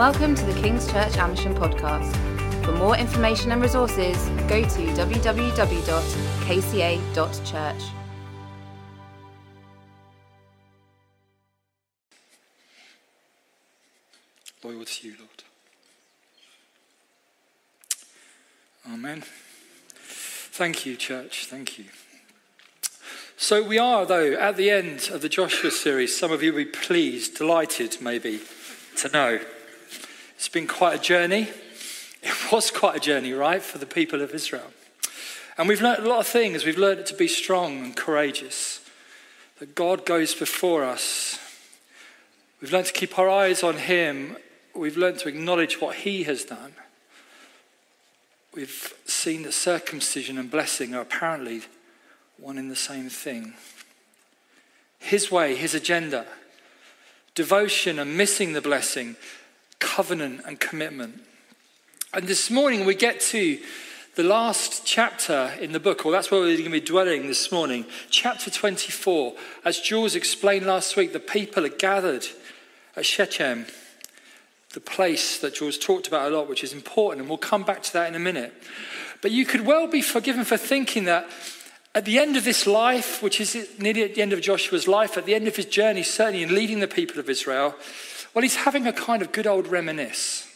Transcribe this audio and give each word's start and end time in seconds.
Welcome 0.00 0.34
to 0.34 0.44
the 0.46 0.58
King's 0.58 0.90
Church 0.90 1.18
Amersham 1.18 1.54
podcast. 1.54 2.16
For 2.64 2.72
more 2.72 2.96
information 2.96 3.52
and 3.52 3.60
resources, 3.60 4.16
go 4.48 4.62
to 4.62 4.86
www.kca.church. 4.94 5.42
Loyal 14.64 14.84
to 14.86 15.06
you, 15.06 15.16
Lord. 15.18 15.44
Amen. 18.94 19.22
Thank 19.92 20.86
you, 20.86 20.96
church. 20.96 21.44
Thank 21.44 21.78
you. 21.78 21.84
So, 23.36 23.62
we 23.62 23.78
are, 23.78 24.06
though, 24.06 24.32
at 24.32 24.56
the 24.56 24.70
end 24.70 25.10
of 25.12 25.20
the 25.20 25.28
Joshua 25.28 25.70
series. 25.70 26.18
Some 26.18 26.32
of 26.32 26.42
you 26.42 26.54
will 26.54 26.64
be 26.64 26.70
pleased, 26.70 27.36
delighted, 27.36 28.00
maybe, 28.00 28.40
to 28.96 29.08
know. 29.10 29.40
It's 30.40 30.48
been 30.48 30.66
quite 30.66 30.98
a 30.98 31.02
journey. 31.02 31.50
It 32.22 32.50
was 32.50 32.70
quite 32.70 32.96
a 32.96 32.98
journey, 32.98 33.34
right, 33.34 33.60
for 33.60 33.76
the 33.76 33.84
people 33.84 34.22
of 34.22 34.32
Israel. 34.32 34.72
And 35.58 35.68
we've 35.68 35.82
learned 35.82 36.02
a 36.02 36.08
lot 36.08 36.20
of 36.20 36.26
things. 36.26 36.64
We've 36.64 36.78
learned 36.78 37.04
to 37.06 37.14
be 37.14 37.28
strong 37.28 37.84
and 37.84 37.94
courageous, 37.94 38.80
that 39.58 39.74
God 39.74 40.06
goes 40.06 40.34
before 40.34 40.82
us. 40.82 41.38
We've 42.58 42.72
learned 42.72 42.86
to 42.86 42.94
keep 42.94 43.18
our 43.18 43.28
eyes 43.28 43.62
on 43.62 43.76
Him. 43.76 44.38
We've 44.74 44.96
learned 44.96 45.18
to 45.18 45.28
acknowledge 45.28 45.78
what 45.78 45.96
He 45.96 46.22
has 46.22 46.46
done. 46.46 46.72
We've 48.54 48.94
seen 49.04 49.42
that 49.42 49.52
circumcision 49.52 50.38
and 50.38 50.50
blessing 50.50 50.94
are 50.94 51.02
apparently 51.02 51.64
one 52.38 52.56
in 52.56 52.68
the 52.68 52.76
same 52.76 53.10
thing. 53.10 53.52
His 55.00 55.30
way, 55.30 55.54
His 55.54 55.74
agenda, 55.74 56.24
devotion 57.34 57.98
and 57.98 58.16
missing 58.16 58.54
the 58.54 58.62
blessing, 58.62 59.16
covenant 59.80 60.42
and 60.46 60.60
commitment. 60.60 61.20
And 62.14 62.28
this 62.28 62.50
morning 62.50 62.84
we 62.84 62.94
get 62.94 63.20
to 63.20 63.58
the 64.14 64.22
last 64.22 64.84
chapter 64.84 65.52
in 65.60 65.72
the 65.72 65.80
book, 65.80 66.04
or 66.04 66.12
that's 66.12 66.30
where 66.30 66.40
we're 66.40 66.52
going 66.52 66.64
to 66.64 66.70
be 66.70 66.80
dwelling 66.80 67.26
this 67.26 67.50
morning, 67.50 67.86
chapter 68.10 68.50
24. 68.50 69.34
As 69.64 69.80
Jules 69.80 70.14
explained 70.14 70.66
last 70.66 70.96
week, 70.96 71.12
the 71.12 71.20
people 71.20 71.64
are 71.64 71.70
gathered 71.70 72.26
at 72.96 73.06
Shechem, 73.06 73.66
the 74.74 74.80
place 74.80 75.38
that 75.38 75.54
Jules 75.54 75.78
talked 75.78 76.08
about 76.08 76.30
a 76.30 76.36
lot, 76.36 76.48
which 76.48 76.64
is 76.64 76.72
important, 76.72 77.20
and 77.20 77.28
we'll 77.28 77.38
come 77.38 77.62
back 77.62 77.82
to 77.84 77.92
that 77.94 78.08
in 78.08 78.14
a 78.14 78.20
minute. 78.20 78.52
But 79.22 79.30
you 79.30 79.44
could 79.44 79.62
well 79.62 79.86
be 79.86 80.02
forgiven 80.02 80.44
for 80.44 80.56
thinking 80.56 81.04
that 81.04 81.28
at 81.94 82.04
the 82.04 82.18
end 82.18 82.36
of 82.36 82.44
this 82.44 82.66
life, 82.66 83.22
which 83.22 83.40
is 83.40 83.68
nearly 83.78 84.02
at 84.02 84.14
the 84.14 84.22
end 84.22 84.32
of 84.32 84.40
Joshua's 84.40 84.86
life, 84.86 85.16
at 85.16 85.26
the 85.26 85.34
end 85.34 85.48
of 85.48 85.56
his 85.56 85.66
journey, 85.66 86.02
certainly 86.02 86.42
in 86.42 86.54
leading 86.54 86.80
the 86.80 86.88
people 86.88 87.18
of 87.18 87.28
Israel, 87.28 87.74
well, 88.34 88.42
he's 88.42 88.56
having 88.56 88.86
a 88.86 88.92
kind 88.92 89.22
of 89.22 89.32
good 89.32 89.46
old 89.46 89.66
reminisce. 89.66 90.46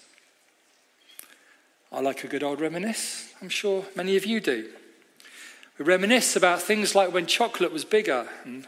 I 1.91 2.01
like 2.01 2.25
a 2.25 2.29
good 2.29 2.43
old 2.43 2.61
reminisce. 2.61 3.33
I'm 3.41 3.49
sure 3.49 3.85
many 3.95 4.17
of 4.17 4.27
you 4.27 4.41
do. 4.41 4.69
We 5.79 5.85
reminisce 5.85 6.37
about 6.37 6.63
things 6.63 6.95
like 6.95 7.13
when 7.13 7.27
chocolate 7.27 7.73
was 7.73 7.85
bigger, 7.85 8.29
and 8.45 8.67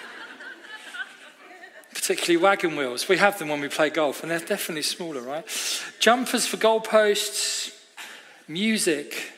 particularly 1.94 2.36
wagon 2.36 2.76
wheels. 2.76 3.08
We 3.08 3.18
have 3.18 3.38
them 3.38 3.48
when 3.48 3.60
we 3.60 3.68
play 3.68 3.90
golf, 3.90 4.22
and 4.22 4.30
they're 4.30 4.38
definitely 4.38 4.82
smaller, 4.82 5.20
right? 5.20 5.44
Jumpers 6.00 6.46
for 6.46 6.56
goalposts, 6.56 7.74
music 8.46 9.32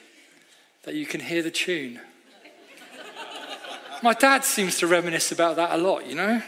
that 0.84 0.94
you 0.94 1.06
can 1.06 1.20
hear 1.20 1.42
the 1.42 1.50
tune. 1.50 2.00
My 4.02 4.14
dad 4.14 4.44
seems 4.44 4.78
to 4.78 4.86
reminisce 4.86 5.30
about 5.30 5.56
that 5.56 5.72
a 5.72 5.76
lot, 5.76 6.06
you 6.06 6.14
know? 6.14 6.42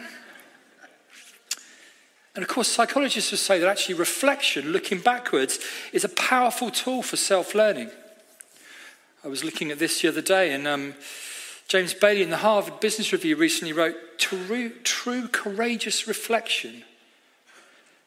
And 2.34 2.42
of 2.42 2.48
course, 2.48 2.68
psychologists 2.68 3.30
would 3.30 3.40
say 3.40 3.58
that 3.58 3.68
actually 3.68 3.94
reflection, 3.94 4.72
looking 4.72 5.00
backwards, 5.00 5.58
is 5.92 6.04
a 6.04 6.08
powerful 6.08 6.70
tool 6.70 7.02
for 7.02 7.16
self 7.16 7.54
learning. 7.54 7.90
I 9.24 9.28
was 9.28 9.44
looking 9.44 9.70
at 9.70 9.78
this 9.78 10.00
the 10.00 10.08
other 10.08 10.22
day, 10.22 10.52
and 10.52 10.66
um, 10.66 10.94
James 11.68 11.94
Bailey 11.94 12.22
in 12.22 12.30
the 12.30 12.38
Harvard 12.38 12.80
Business 12.80 13.12
Review 13.12 13.36
recently 13.36 13.72
wrote 13.72 13.96
True, 14.18 14.70
true 14.82 15.28
courageous 15.28 16.08
reflection 16.08 16.84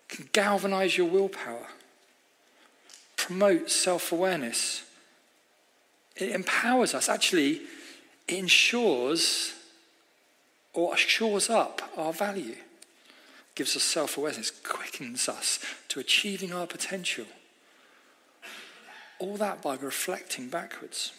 can 0.07 0.29
galvanize 0.33 0.97
your 0.97 1.07
willpower, 1.07 1.67
promote 3.15 3.69
self 3.69 4.11
awareness. 4.11 4.83
It 6.15 6.31
empowers 6.31 6.93
us. 6.93 7.09
Actually, 7.09 7.61
it 8.27 8.37
ensures 8.37 9.53
or 10.73 10.93
assures 10.93 11.49
up 11.49 11.81
our 11.97 12.13
value 12.13 12.55
gives 13.55 13.75
us 13.75 13.83
self 13.83 14.17
awareness, 14.17 14.51
quickens 14.51 15.27
us 15.27 15.59
to 15.87 15.99
achieving 15.99 16.53
our 16.53 16.67
potential. 16.67 17.25
All 19.17 19.37
that 19.37 19.61
by 19.61 19.75
reflecting 19.75 20.49
backwards. 20.49 21.13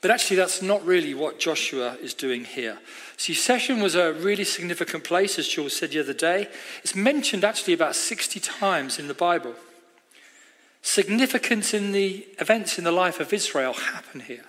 But 0.00 0.10
actually, 0.10 0.36
that's 0.36 0.60
not 0.60 0.84
really 0.84 1.14
what 1.14 1.38
Joshua 1.38 1.96
is 2.02 2.12
doing 2.12 2.44
here. 2.44 2.78
See, 3.16 3.32
Shechem 3.32 3.80
was 3.80 3.94
a 3.94 4.12
really 4.12 4.44
significant 4.44 5.04
place, 5.04 5.38
as 5.38 5.48
Jules 5.48 5.74
said 5.74 5.92
the 5.92 6.00
other 6.00 6.12
day. 6.12 6.48
It's 6.82 6.94
mentioned 6.94 7.42
actually 7.42 7.72
about 7.72 7.96
60 7.96 8.38
times 8.40 8.98
in 8.98 9.08
the 9.08 9.14
Bible. 9.14 9.54
Significance 10.82 11.72
in 11.72 11.92
the 11.92 12.26
events 12.38 12.76
in 12.76 12.84
the 12.84 12.92
life 12.92 13.18
of 13.18 13.32
Israel 13.32 13.72
happen 13.72 14.20
here. 14.20 14.44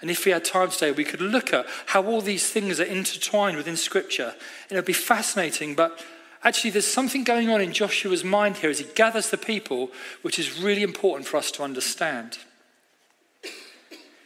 And 0.00 0.10
if 0.10 0.24
we 0.24 0.32
had 0.32 0.44
time 0.44 0.70
today, 0.70 0.92
we 0.92 1.04
could 1.04 1.20
look 1.20 1.52
at 1.52 1.66
how 1.86 2.04
all 2.04 2.20
these 2.20 2.48
things 2.48 2.80
are 2.80 2.84
intertwined 2.84 3.56
within 3.56 3.76
Scripture. 3.76 4.34
And 4.68 4.72
it 4.72 4.76
would 4.76 4.84
be 4.84 4.92
fascinating. 4.94 5.74
But 5.74 6.02
actually, 6.42 6.70
there's 6.70 6.86
something 6.86 7.22
going 7.22 7.50
on 7.50 7.60
in 7.60 7.72
Joshua's 7.72 8.24
mind 8.24 8.58
here 8.58 8.70
as 8.70 8.78
he 8.78 8.86
gathers 8.94 9.30
the 9.30 9.36
people, 9.36 9.90
which 10.22 10.38
is 10.38 10.60
really 10.60 10.82
important 10.82 11.28
for 11.28 11.36
us 11.36 11.50
to 11.52 11.62
understand. 11.62 12.38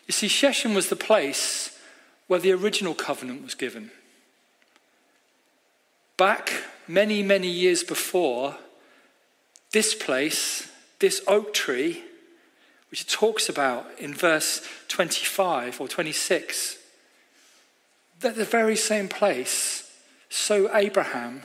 You 0.07 0.12
see, 0.12 0.29
Shechem 0.29 0.75
was 0.75 0.89
the 0.89 0.97
place 0.97 1.79
where 2.29 2.41
the 2.41 2.53
original 2.53 2.95
covenant 2.95 3.43
was 3.43 3.55
given. 3.55 3.91
Back 6.17 6.53
many, 6.87 7.23
many 7.23 7.49
years 7.49 7.83
before, 7.83 8.56
this 9.73 9.95
place, 9.95 10.71
this 11.01 11.21
oak 11.27 11.53
tree, 11.53 12.05
which 12.94 13.00
it 13.00 13.09
talks 13.09 13.49
about 13.49 13.87
in 13.99 14.15
verse 14.15 14.65
25 14.87 15.81
or 15.81 15.88
26. 15.88 16.78
That 18.21 18.37
the 18.37 18.44
very 18.44 18.77
same 18.77 19.09
place, 19.09 19.91
so 20.28 20.72
Abraham 20.72 21.43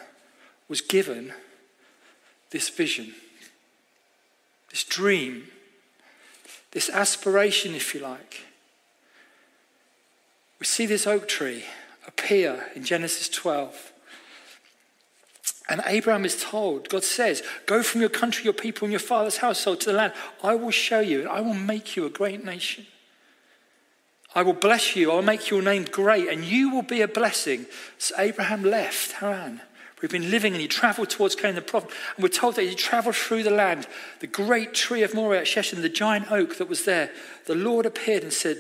was 0.68 0.82
given 0.82 1.34
this 2.52 2.70
vision, 2.70 3.16
this 4.70 4.84
dream, 4.84 5.48
this 6.70 6.88
aspiration, 6.88 7.74
if 7.74 7.96
you 7.96 8.02
like. 8.02 8.42
We 10.60 10.68
see 10.68 10.86
this 10.86 11.08
oak 11.08 11.28
tree 11.28 11.64
appear 12.06 12.68
in 12.76 12.84
Genesis 12.84 13.28
12. 13.28 13.92
And 15.70 15.82
Abraham 15.86 16.26
is 16.26 16.44
told, 16.44 16.90
God 16.90 17.04
says, 17.04 17.44
Go 17.68 17.84
from 17.84 18.02
your 18.02 18.10
country, 18.10 18.44
your 18.44 18.54
people, 18.54 18.86
and 18.86 18.92
your 18.92 19.00
father's 19.00 19.38
household 19.38 19.82
to 19.82 19.92
the 19.92 19.98
land 19.98 20.14
I 20.44 20.56
will 20.56 20.72
show 20.72 21.00
you, 21.00 21.20
and 21.22 21.30
I 21.30 21.42
will 21.42 21.54
make 21.54 21.96
you 21.96 22.06
a 22.06 22.10
great 22.10 22.44
nation. 22.44 22.88
I 24.34 24.42
will 24.42 24.54
bless 24.54 24.96
you, 24.96 25.12
I'll 25.12 25.22
make 25.22 25.50
your 25.50 25.62
name 25.62 25.86
great, 25.86 26.28
and 26.28 26.44
you 26.44 26.72
will 26.72 26.82
be 26.82 27.02
a 27.02 27.08
blessing. 27.08 27.68
So 27.98 28.16
Abraham 28.18 28.64
left 28.64 29.14
Haran. 29.14 29.62
We've 30.02 30.12
been 30.12 30.32
living 30.32 30.54
and 30.54 30.62
he 30.62 30.68
traveled 30.68 31.10
towards 31.10 31.36
Canaan 31.36 31.56
the 31.56 31.62
prophet. 31.62 31.92
And 32.16 32.24
we're 32.24 32.30
told 32.30 32.56
that 32.56 32.64
he 32.64 32.74
traveled 32.74 33.18
through 33.18 33.44
the 33.44 33.52
land. 33.52 33.86
The 34.22 34.28
great 34.28 34.74
tree 34.74 35.04
of 35.04 35.14
Moreh 35.14 35.40
at 35.40 35.48
Shechem, 35.48 35.82
the 35.82 35.90
giant 35.90 36.32
oak 36.32 36.58
that 36.58 36.70
was 36.70 36.86
there, 36.86 37.12
the 37.48 37.56
Lord 37.56 37.86
appeared 37.86 38.24
and 38.24 38.32
said, 38.32 38.60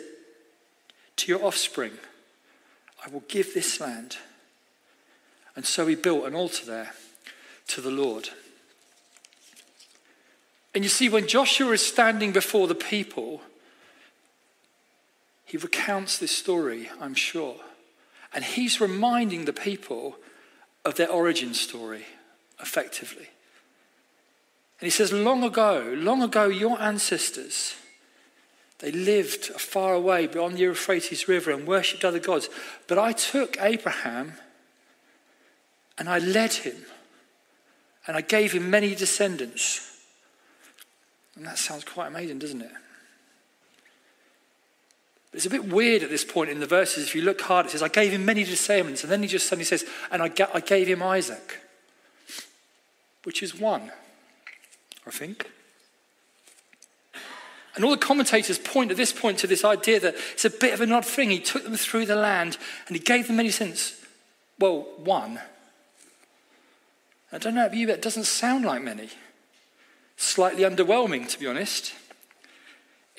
To 1.18 1.32
your 1.32 1.42
offspring, 1.44 1.94
I 3.06 3.10
will 3.10 3.24
give 3.30 3.54
this 3.54 3.80
land 3.80 4.18
and 5.60 5.66
so 5.66 5.86
he 5.88 5.96
built 5.96 6.24
an 6.24 6.36
altar 6.36 6.66
there 6.66 6.94
to 7.68 7.82
the 7.82 7.92
Lord. 7.92 8.30
And 10.74 10.86
you 10.86 10.90
see, 10.90 11.10
when 11.10 11.28
Joshua 11.28 11.72
is 11.72 11.86
standing 11.86 12.32
before 12.32 12.66
the 12.70 12.76
people, 12.76 13.42
he 15.44 15.58
recounts 15.58 16.18
this 16.18 16.32
story, 16.32 16.90
I'm 17.02 17.14
sure. 17.14 17.58
And 18.34 18.46
he's 18.46 18.80
reminding 18.80 19.44
the 19.44 19.52
people 19.52 20.16
of 20.86 20.96
their 20.96 21.12
origin 21.12 21.54
story, 21.54 22.06
effectively. 22.62 23.28
And 24.80 24.86
he 24.86 24.92
says, 24.92 25.12
Long 25.12 25.44
ago, 25.44 25.94
long 25.94 26.24
ago, 26.24 26.46
your 26.46 26.82
ancestors, 26.82 27.76
they 28.78 28.94
lived 28.94 29.44
far 29.44 29.94
away 29.94 30.26
beyond 30.26 30.56
the 30.56 30.62
Euphrates 30.62 31.28
River 31.28 31.52
and 31.52 31.68
worshipped 31.68 32.06
other 32.06 32.20
gods. 32.20 32.48
But 32.88 32.98
I 32.98 33.12
took 33.12 33.58
Abraham 33.60 34.36
and 36.00 36.10
I 36.10 36.18
led 36.18 36.54
him, 36.54 36.78
and 38.08 38.18
I 38.18 38.22
gave 38.22 38.54
him 38.54 38.70
many 38.72 38.96
descendants. 38.96 39.86
And 41.36 41.46
that 41.46 41.58
sounds 41.58 41.84
quite 41.84 42.08
amazing, 42.08 42.40
doesn't 42.40 42.62
it? 42.62 42.72
It's 45.32 45.46
a 45.46 45.50
bit 45.50 45.66
weird 45.66 46.02
at 46.02 46.10
this 46.10 46.26
point 46.26 46.50
in 46.50 46.60
the 46.60 46.66
verses. 46.66 47.06
If 47.06 47.16
you 47.16 47.22
look 47.22 47.40
hard, 47.42 47.68
it 47.68 47.70
says, 47.70 47.84
I 47.84 47.88
gave 47.88 48.12
him 48.12 48.26
many 48.26 48.44
descendants. 48.44 49.04
And 49.04 49.12
then 49.12 49.22
he 49.22 49.28
just 49.28 49.46
suddenly 49.46 49.66
says, 49.66 49.86
and 50.12 50.24
I 50.24 50.30
gave 50.60 50.88
him 50.88 51.04
Isaac, 51.04 51.60
which 53.24 53.44
is 53.44 53.54
one, 53.54 53.92
I 55.06 55.12
think. 55.12 55.52
And 57.76 57.86
all 57.86 57.92
the 57.92 57.98
commentators 57.98 58.58
point 58.58 58.90
at 58.90 58.98
this 58.98 59.14
point 59.14 59.38
to 59.40 59.48
this 59.48 59.64
idea 59.64 60.00
that 60.00 60.16
it's 60.34 60.46
a 60.46 60.50
bit 60.50 60.74
of 60.74 60.82
an 60.82 60.92
odd 60.92 61.06
thing. 61.06 61.30
He 61.30 61.40
took 61.40 61.64
them 61.64 61.76
through 61.76 62.08
the 62.08 62.16
land 62.16 62.58
and 62.88 62.96
he 62.96 63.02
gave 63.02 63.28
them 63.28 63.38
many 63.38 63.52
sins. 63.52 64.04
Well, 64.58 64.88
one. 64.98 65.40
I 67.32 67.38
don't 67.38 67.56
know 67.56 67.66
about 67.66 67.78
you, 67.78 67.88
but 67.88 67.96
it 67.96 68.02
doesn't 68.02 68.26
sound 68.26 68.66
like 68.66 68.82
many. 68.82 69.10
Slightly 70.18 70.64
underwhelming, 70.64 71.28
to 71.30 71.40
be 71.40 71.48
honest. 71.48 71.94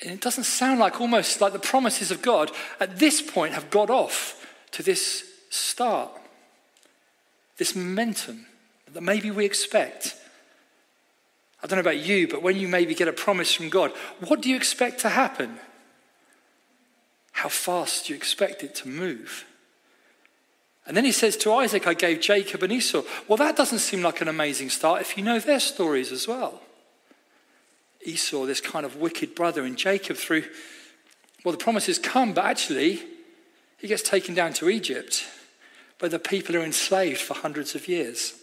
And 0.01 0.11
it 0.11 0.21
doesn't 0.21 0.43
sound 0.45 0.79
like 0.79 0.99
almost 0.99 1.41
like 1.41 1.53
the 1.53 1.59
promises 1.59 2.11
of 2.11 2.21
God 2.21 2.51
at 2.79 2.97
this 2.97 3.21
point 3.21 3.53
have 3.53 3.69
got 3.69 3.89
off 3.89 4.45
to 4.71 4.83
this 4.83 5.23
start, 5.49 6.11
this 7.57 7.75
momentum 7.75 8.45
that 8.93 9.01
maybe 9.01 9.31
we 9.31 9.45
expect. 9.45 10.15
I 11.63 11.67
don't 11.67 11.77
know 11.77 11.81
about 11.81 11.99
you, 11.99 12.27
but 12.27 12.41
when 12.41 12.57
you 12.57 12.67
maybe 12.67 12.95
get 12.95 13.07
a 13.07 13.13
promise 13.13 13.53
from 13.53 13.69
God, 13.69 13.91
what 14.19 14.41
do 14.41 14.49
you 14.49 14.55
expect 14.55 14.99
to 15.01 15.09
happen? 15.09 15.59
How 17.31 17.49
fast 17.49 18.07
do 18.07 18.13
you 18.13 18.17
expect 18.17 18.63
it 18.63 18.75
to 18.75 18.87
move? 18.87 19.45
And 20.87 20.97
then 20.97 21.05
he 21.05 21.11
says 21.11 21.37
to 21.37 21.53
Isaac, 21.53 21.85
I 21.87 21.93
gave 21.93 22.21
Jacob 22.21 22.63
and 22.63 22.73
Esau. 22.73 23.03
Well, 23.27 23.37
that 23.37 23.55
doesn't 23.55 23.79
seem 23.79 24.01
like 24.01 24.21
an 24.21 24.27
amazing 24.27 24.69
start 24.69 25.01
if 25.01 25.15
you 25.15 25.23
know 25.23 25.39
their 25.39 25.59
stories 25.59 26.11
as 26.11 26.27
well. 26.27 26.61
Esau, 28.03 28.45
this 28.45 28.61
kind 28.61 28.85
of 28.85 28.95
wicked 28.95 29.35
brother, 29.35 29.63
and 29.63 29.77
Jacob 29.77 30.17
through, 30.17 30.43
well, 31.45 31.51
the 31.51 31.57
promises 31.57 31.99
come, 31.99 32.33
but 32.33 32.45
actually, 32.45 33.03
he 33.77 33.87
gets 33.87 34.01
taken 34.01 34.33
down 34.33 34.53
to 34.53 34.69
Egypt, 34.69 35.27
where 35.99 36.09
the 36.09 36.17
people 36.17 36.55
are 36.55 36.63
enslaved 36.63 37.21
for 37.21 37.35
hundreds 37.35 37.75
of 37.75 37.87
years. 37.87 38.40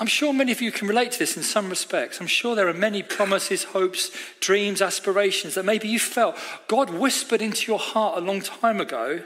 I'm 0.00 0.06
sure 0.06 0.32
many 0.32 0.50
of 0.50 0.62
you 0.62 0.72
can 0.72 0.88
relate 0.88 1.12
to 1.12 1.18
this 1.18 1.36
in 1.36 1.42
some 1.42 1.68
respects. 1.68 2.20
I'm 2.20 2.26
sure 2.26 2.56
there 2.56 2.68
are 2.68 2.74
many 2.74 3.02
promises, 3.02 3.64
hopes, 3.64 4.10
dreams, 4.40 4.80
aspirations 4.80 5.54
that 5.54 5.66
maybe 5.66 5.88
you 5.88 5.98
felt 5.98 6.38
God 6.68 6.88
whispered 6.88 7.42
into 7.42 7.70
your 7.70 7.78
heart 7.78 8.16
a 8.16 8.22
long 8.22 8.40
time 8.40 8.80
ago, 8.80 9.22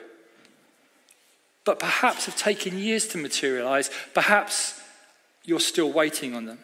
but 1.65 1.79
perhaps 1.79 2.27
have 2.27 2.35
taken 2.35 2.77
years 2.77 3.07
to 3.09 3.19
materialize. 3.19 3.89
Perhaps 4.15 4.81
you're 5.45 5.61
still 5.61 5.93
waiting 5.93 6.35
on 6.35 6.47
them. 6.47 6.59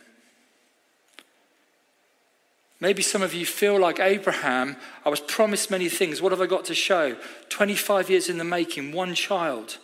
Maybe 2.81 3.03
some 3.03 3.23
of 3.23 3.33
you 3.33 3.47
feel 3.47 3.79
like 3.79 4.01
Abraham, 4.01 4.77
I 5.05 5.09
was 5.09 5.21
promised 5.21 5.71
many 5.71 5.89
things. 5.89 6.21
What 6.21 6.33
have 6.33 6.41
I 6.41 6.47
got 6.47 6.65
to 6.65 6.75
show? 6.75 7.15
25 7.49 8.11
years 8.11 8.29
in 8.29 8.39
the 8.39 8.45
making, 8.45 8.91
one 8.91 9.15
child. 9.15 9.79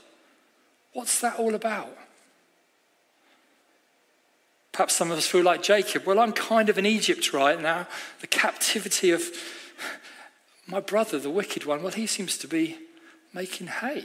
What's 0.95 1.21
that 1.21 1.39
all 1.39 1.55
about? 1.55 1.97
Perhaps 4.77 4.95
some 4.95 5.11
of 5.11 5.17
us 5.17 5.27
feel 5.27 5.43
like 5.43 5.63
Jacob. 5.63 6.05
Well, 6.05 6.19
I'm 6.19 6.35
kind 6.35 6.69
of 6.69 6.77
in 6.77 6.85
Egypt 6.85 7.33
right 7.33 7.59
now. 7.59 7.87
The 8.21 8.27
captivity 8.27 9.11
of 9.11 9.23
my 10.67 10.81
brother, 10.81 11.19
the 11.19 11.31
wicked 11.31 11.65
one, 11.65 11.83
well, 11.83 11.93
he 11.93 12.07
seems 12.07 12.37
to 12.37 12.47
be 12.47 12.77
making 13.33 13.69
hay. 13.69 14.05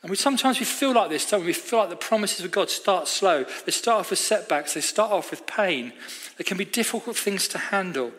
And 0.00 0.10
we 0.10 0.16
sometimes 0.16 0.60
we 0.60 0.64
feel 0.64 0.92
like 0.92 1.10
this, 1.10 1.28
don't 1.28 1.40
we? 1.40 1.46
We 1.46 1.52
feel 1.54 1.80
like 1.80 1.90
the 1.90 1.96
promises 1.96 2.44
of 2.44 2.52
God 2.52 2.70
start 2.70 3.08
slow. 3.08 3.44
They 3.64 3.72
start 3.72 3.98
off 3.98 4.10
with 4.10 4.20
setbacks, 4.20 4.74
they 4.74 4.80
start 4.80 5.10
off 5.10 5.32
with 5.32 5.44
pain. 5.44 5.92
They 6.38 6.44
can 6.44 6.56
be 6.56 6.64
difficult 6.64 7.16
things 7.16 7.48
to 7.48 7.58
handle. 7.58 8.12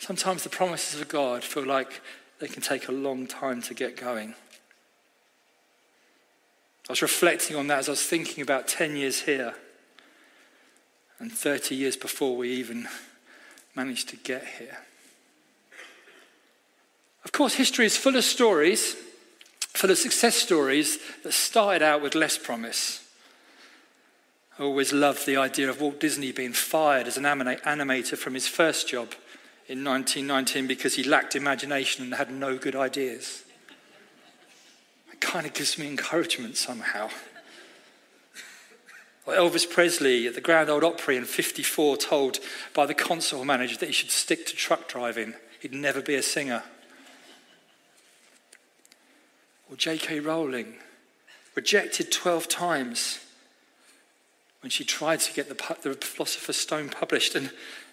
Sometimes 0.00 0.42
the 0.42 0.50
promises 0.50 1.00
of 1.00 1.06
God 1.06 1.44
feel 1.44 1.64
like 1.64 2.00
they 2.40 2.48
can 2.48 2.60
take 2.60 2.88
a 2.88 2.92
long 2.92 3.28
time 3.28 3.62
to 3.62 3.72
get 3.72 3.96
going. 3.96 4.34
I 6.88 6.92
was 6.92 7.02
reflecting 7.02 7.54
on 7.54 7.66
that 7.66 7.80
as 7.80 7.88
I 7.88 7.92
was 7.92 8.02
thinking 8.02 8.42
about 8.42 8.66
10 8.66 8.96
years 8.96 9.20
here 9.22 9.54
and 11.18 11.30
30 11.30 11.74
years 11.74 11.96
before 11.96 12.34
we 12.34 12.50
even 12.52 12.88
managed 13.74 14.08
to 14.08 14.16
get 14.16 14.46
here. 14.58 14.78
Of 17.24 17.32
course, 17.32 17.54
history 17.54 17.84
is 17.84 17.98
full 17.98 18.16
of 18.16 18.24
stories, 18.24 18.96
full 19.74 19.90
of 19.90 19.98
success 19.98 20.36
stories 20.36 20.98
that 21.24 21.32
started 21.32 21.82
out 21.82 22.00
with 22.00 22.14
less 22.14 22.38
promise. 22.38 23.06
I 24.58 24.62
always 24.62 24.90
loved 24.90 25.26
the 25.26 25.36
idea 25.36 25.68
of 25.68 25.82
Walt 25.82 26.00
Disney 26.00 26.32
being 26.32 26.54
fired 26.54 27.06
as 27.06 27.18
an 27.18 27.24
animator 27.24 28.16
from 28.16 28.32
his 28.32 28.48
first 28.48 28.88
job 28.88 29.12
in 29.66 29.84
1919 29.84 30.66
because 30.66 30.94
he 30.94 31.04
lacked 31.04 31.36
imagination 31.36 32.04
and 32.04 32.14
had 32.14 32.32
no 32.32 32.56
good 32.56 32.74
ideas 32.74 33.44
kind 35.20 35.46
of 35.46 35.54
gives 35.54 35.78
me 35.78 35.86
encouragement 35.86 36.56
somehow. 36.56 37.08
Or 39.26 39.34
Elvis 39.34 39.68
Presley 39.68 40.26
at 40.26 40.34
the 40.34 40.40
Grand 40.40 40.70
Ole 40.70 40.84
Opry 40.84 41.16
in 41.16 41.24
54 41.24 41.98
told 41.98 42.38
by 42.74 42.86
the 42.86 42.94
concert 42.94 43.44
manager 43.44 43.76
that 43.76 43.86
he 43.86 43.92
should 43.92 44.10
stick 44.10 44.46
to 44.46 44.56
truck 44.56 44.88
driving. 44.88 45.34
He'd 45.60 45.74
never 45.74 46.00
be 46.00 46.14
a 46.14 46.22
singer. 46.22 46.62
Or 49.70 49.76
J.K. 49.76 50.20
Rowling, 50.20 50.76
rejected 51.54 52.10
12 52.10 52.48
times 52.48 53.20
when 54.62 54.70
she 54.70 54.84
tried 54.84 55.20
to 55.20 55.32
get 55.34 55.48
the, 55.48 55.76
the 55.82 55.94
Philosopher's 55.94 56.56
Stone 56.56 56.88
published, 56.88 57.34
and 57.34 57.50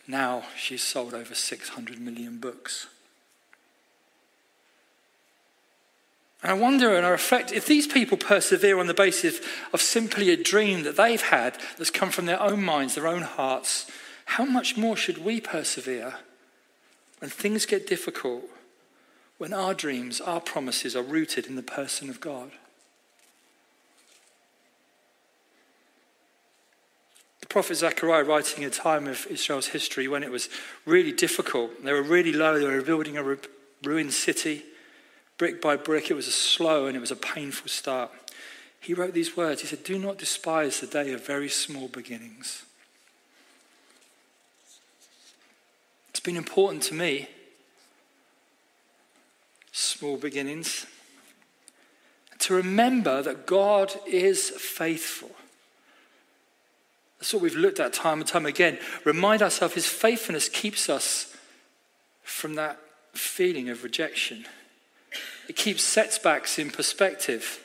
now 0.08 0.44
she's 0.58 0.84
sold 0.84 1.14
over 1.14 1.36
600 1.36 2.00
million 2.00 2.38
books. 2.38 2.88
And 6.46 6.52
I 6.52 6.62
wonder 6.62 6.96
and 6.96 7.08
I 7.08 7.10
reflect 7.10 7.52
if 7.52 7.66
these 7.66 7.88
people 7.88 8.18
persevere 8.18 8.78
on 8.78 8.86
the 8.86 8.94
basis 8.94 9.42
of 9.74 9.82
simply 9.82 10.30
a 10.30 10.38
dream 10.38 10.84
that 10.84 10.96
they've 10.96 11.20
had 11.20 11.58
that's 11.76 11.90
come 11.90 12.12
from 12.12 12.28
their 12.28 12.40
own 12.40 12.64
minds, 12.64 12.94
their 12.94 13.08
own 13.08 13.24
hearts, 13.24 13.90
how 14.26 14.46
much 14.46 14.78
more 14.78 14.96
should 14.96 15.26
we 15.26 15.42
persevere 15.42 16.14
when 17.18 17.32
things 17.32 17.66
get 17.66 17.88
difficult, 17.88 18.44
when 19.40 19.54
our 19.54 19.74
dreams, 19.74 20.22
our 20.22 20.40
promises 20.40 20.96
are 20.96 21.02
rooted 21.02 21.48
in 21.48 21.56
the 21.56 21.64
person 21.64 22.12
of 22.12 22.22
God? 22.22 22.52
The 27.40 27.48
prophet 27.48 27.74
Zechariah, 27.74 28.24
writing 28.24 28.64
a 28.64 28.70
time 28.70 29.08
of 29.08 29.26
Israel's 29.32 29.70
history 29.70 30.08
when 30.08 30.22
it 30.22 30.30
was 30.30 30.50
really 30.86 31.12
difficult, 31.12 31.84
they 31.84 31.92
were 31.92 32.04
really 32.04 32.34
low, 32.34 32.60
they 32.60 32.68
were 32.68 32.84
building 32.84 33.18
a 33.18 33.38
ruined 33.82 34.14
city 34.14 34.62
brick 35.38 35.62
by 35.62 35.76
brick. 35.76 36.10
It 36.10 36.16
was 36.16 36.28
a 36.28 36.32
slow 36.32 36.88
and 36.88 36.96
it 36.96 37.00
was 37.00 37.12
a 37.12 37.16
painful 37.16 37.70
start. 37.70 38.12
He 38.80 38.94
wrote 38.94 39.14
these 39.14 39.36
words. 39.36 39.62
He 39.62 39.68
said, 39.68 39.84
Do 39.84 39.98
not 39.98 40.18
despise 40.18 40.80
the 40.80 40.88
day 40.88 41.12
of 41.12 41.26
very 41.26 41.50
small 41.50 41.88
beginnings. 41.88 42.64
It's 46.10 46.20
been 46.20 46.38
important 46.38 46.84
to 46.84 46.94
me, 46.94 47.28
small 49.72 50.18
beginnings, 50.18 50.86
to 52.40 52.54
remember 52.54 53.22
that 53.22 53.48
God 53.48 53.94
is 54.06 54.50
faithful. 54.52 55.32
That's 57.20 57.34
what 57.34 57.42
we've 57.42 57.56
looked 57.56 57.80
at 57.80 57.92
time 57.92 58.20
and 58.20 58.28
time 58.28 58.46
again. 58.46 58.78
Remind 59.04 59.42
ourselves 59.42 59.74
his 59.74 59.88
faithfulness 59.88 60.48
keeps 60.48 60.90
us 60.90 61.36
from 62.22 62.54
that 62.54 62.80
feeling 63.14 63.70
of 63.70 63.84
rejection. 63.84 64.46
It 65.48 65.56
keeps 65.56 65.84
setbacks 65.84 66.58
in 66.60 66.70
perspective. 66.72 67.62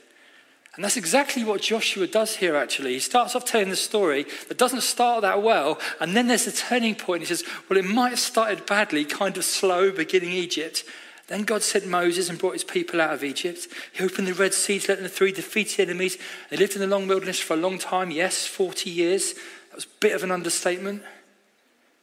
And 0.77 0.85
that's 0.85 0.97
exactly 0.97 1.43
what 1.45 1.63
Joshua 1.63 2.07
does 2.07 2.37
here, 2.37 2.55
actually. 2.55 2.95
He 2.95 3.01
starts 3.01 3.35
off 3.35 3.45
telling 3.45 3.71
the 3.71 3.77
story 3.77 4.27
that 4.49 4.59
doesn't 4.59 4.83
start 4.83 5.23
that 5.23 5.43
well, 5.43 5.79
and 6.01 6.17
then 6.17 6.29
there's 6.29 6.47
a 6.47 6.53
turning 6.53 6.95
point. 6.95 7.23
He 7.23 7.27
says, 7.27 7.45
Well, 7.69 7.79
it 7.79 7.85
might 7.85 8.11
have 8.11 8.21
started 8.21 8.67
badly, 8.67 9.05
kind 9.05 9.37
of 9.37 9.45
slow, 9.45 9.91
beginning 9.91 10.33
Egypt. 10.33 10.85
Then 11.27 11.45
God 11.45 11.63
sent 11.63 11.87
Moses 11.87 12.29
and 12.29 12.39
brought 12.39 12.55
his 12.55 12.65
people 12.65 13.01
out 13.01 13.15
of 13.15 13.23
Egypt. 13.23 13.69
He 13.93 14.03
opened 14.03 14.27
the 14.27 14.35
Red 14.35 14.53
Sea 14.53 14.81
to 14.81 14.93
let 14.93 15.01
them 15.01 15.09
through, 15.09 15.33
defeated 15.33 15.89
enemies. 15.89 16.19
They 16.51 16.57
lived 16.57 16.75
in 16.75 16.81
the 16.81 16.89
long 16.89 17.07
wilderness 17.07 17.39
for 17.39 17.55
a 17.55 17.57
long 17.57 17.79
time, 17.79 18.11
yes, 18.11 18.47
40 18.47 18.91
years. 18.91 19.35
That 19.35 19.77
was 19.77 19.85
a 19.85 20.01
bit 20.01 20.15
of 20.15 20.25
an 20.25 20.33
understatement. 20.33 21.03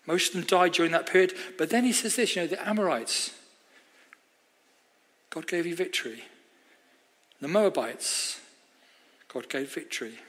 Most 0.06 0.30
of 0.30 0.34
them 0.36 0.44
died 0.44 0.72
during 0.72 0.94
that 0.94 1.08
period. 1.08 1.34
But 1.58 1.70
then 1.70 1.84
he 1.84 1.92
says 1.92 2.16
this 2.16 2.36
you 2.36 2.44
know, 2.44 2.48
the 2.48 2.68
Amorites, 2.68 3.34
God 5.30 5.48
gave 5.48 5.66
you 5.66 5.76
victory. 5.76 6.24
The 7.42 7.48
Moabites, 7.48 8.40
God 9.32 9.50
gave 9.50 9.74
victory. 9.74 10.20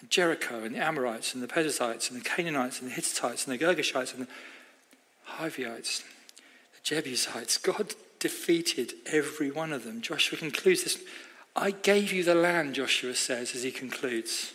And 0.00 0.10
Jericho 0.10 0.64
and 0.64 0.74
the 0.74 0.84
Amorites 0.84 1.34
and 1.34 1.42
the 1.42 1.48
Perizzites 1.48 2.10
and 2.10 2.20
the 2.20 2.24
Canaanites 2.24 2.80
and 2.80 2.90
the 2.90 2.94
Hittites 2.94 3.46
and 3.46 3.58
the 3.58 3.64
Girgashites 3.64 4.14
and 4.14 4.26
the 4.26 4.30
Hivites, 5.24 6.00
the 6.00 6.80
Jebusites, 6.82 7.56
God 7.58 7.94
defeated 8.18 8.94
every 9.06 9.50
one 9.50 9.72
of 9.72 9.84
them. 9.84 10.02
Joshua 10.02 10.38
concludes 10.38 10.84
this. 10.84 10.98
I 11.54 11.70
gave 11.70 12.12
you 12.12 12.24
the 12.24 12.34
land, 12.34 12.74
Joshua 12.74 13.14
says 13.14 13.54
as 13.54 13.62
he 13.62 13.70
concludes. 13.70 14.52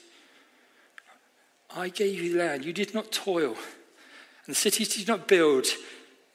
I 1.75 1.89
gave 1.89 2.21
you 2.21 2.33
the 2.33 2.39
land. 2.39 2.65
You 2.65 2.73
did 2.73 2.93
not 2.93 3.11
toil, 3.11 3.55
and 3.55 4.47
the 4.47 4.55
cities 4.55 4.95
did 4.95 5.07
not 5.07 5.27
build. 5.27 5.67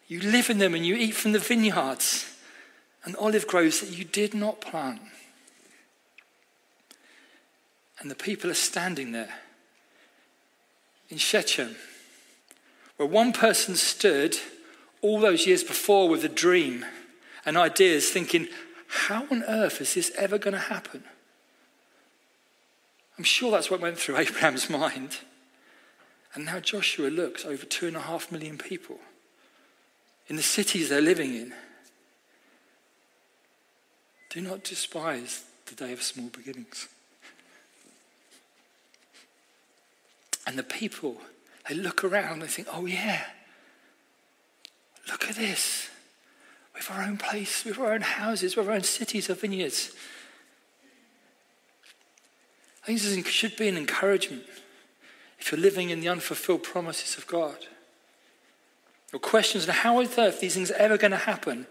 You 0.08 0.20
live 0.20 0.50
in 0.50 0.58
them 0.58 0.74
and 0.74 0.84
you 0.84 0.94
eat 0.94 1.14
from 1.14 1.32
the 1.32 1.38
vineyards 1.38 2.31
and 3.04 3.16
olive 3.16 3.46
groves 3.46 3.80
that 3.80 3.96
you 3.96 4.04
did 4.04 4.34
not 4.34 4.60
plant. 4.60 5.00
And 8.00 8.10
the 8.10 8.14
people 8.14 8.50
are 8.50 8.54
standing 8.54 9.12
there 9.12 9.34
in 11.08 11.18
Shechem, 11.18 11.76
where 12.96 13.08
one 13.08 13.32
person 13.32 13.76
stood 13.76 14.36
all 15.02 15.20
those 15.20 15.46
years 15.46 15.62
before 15.62 16.08
with 16.08 16.24
a 16.24 16.28
dream 16.28 16.84
and 17.44 17.56
ideas, 17.56 18.10
thinking, 18.10 18.48
how 18.86 19.26
on 19.30 19.42
earth 19.44 19.80
is 19.80 19.94
this 19.94 20.12
ever 20.16 20.38
going 20.38 20.54
to 20.54 20.60
happen? 20.60 21.02
I'm 23.18 23.24
sure 23.24 23.50
that's 23.50 23.70
what 23.70 23.80
went 23.80 23.98
through 23.98 24.16
Abraham's 24.18 24.70
mind. 24.70 25.18
And 26.34 26.44
now 26.44 26.60
Joshua 26.60 27.08
looks 27.08 27.44
over 27.44 27.66
two 27.66 27.86
and 27.86 27.96
a 27.96 28.00
half 28.00 28.32
million 28.32 28.58
people 28.58 28.98
in 30.28 30.36
the 30.36 30.42
cities 30.42 30.88
they're 30.88 31.00
living 31.00 31.34
in. 31.34 31.52
Do 34.32 34.40
not 34.40 34.64
despise 34.64 35.44
the 35.66 35.74
day 35.74 35.92
of 35.92 36.02
small 36.02 36.28
beginnings. 36.28 36.88
And 40.46 40.58
the 40.58 40.62
people, 40.62 41.18
they 41.68 41.74
look 41.74 42.02
around 42.02 42.32
and 42.32 42.42
they 42.42 42.46
think, 42.46 42.66
oh, 42.72 42.86
yeah, 42.86 43.24
look 45.06 45.28
at 45.28 45.36
this. 45.36 45.90
We 46.74 46.80
have 46.80 46.96
our 46.96 47.04
own 47.04 47.18
place, 47.18 47.62
we 47.66 47.72
have 47.72 47.80
our 47.80 47.92
own 47.92 48.00
houses, 48.00 48.56
we 48.56 48.60
have 48.60 48.70
our 48.70 48.74
own 48.74 48.84
cities, 48.84 49.28
our 49.28 49.36
vineyards. 49.36 49.92
I 52.84 52.86
think 52.86 53.00
this 53.00 53.26
should 53.26 53.58
be 53.58 53.68
an 53.68 53.76
encouragement 53.76 54.44
if 55.38 55.52
you're 55.52 55.60
living 55.60 55.90
in 55.90 56.00
the 56.00 56.08
unfulfilled 56.08 56.62
promises 56.62 57.18
of 57.18 57.26
God. 57.26 57.66
Your 59.12 59.20
questions 59.20 59.68
are 59.68 59.72
how 59.72 59.98
on 59.98 60.08
earth 60.16 60.40
these 60.40 60.54
things 60.54 60.70
are 60.70 60.76
ever 60.76 60.96
going 60.96 61.10
to 61.10 61.18
happen? 61.18 61.66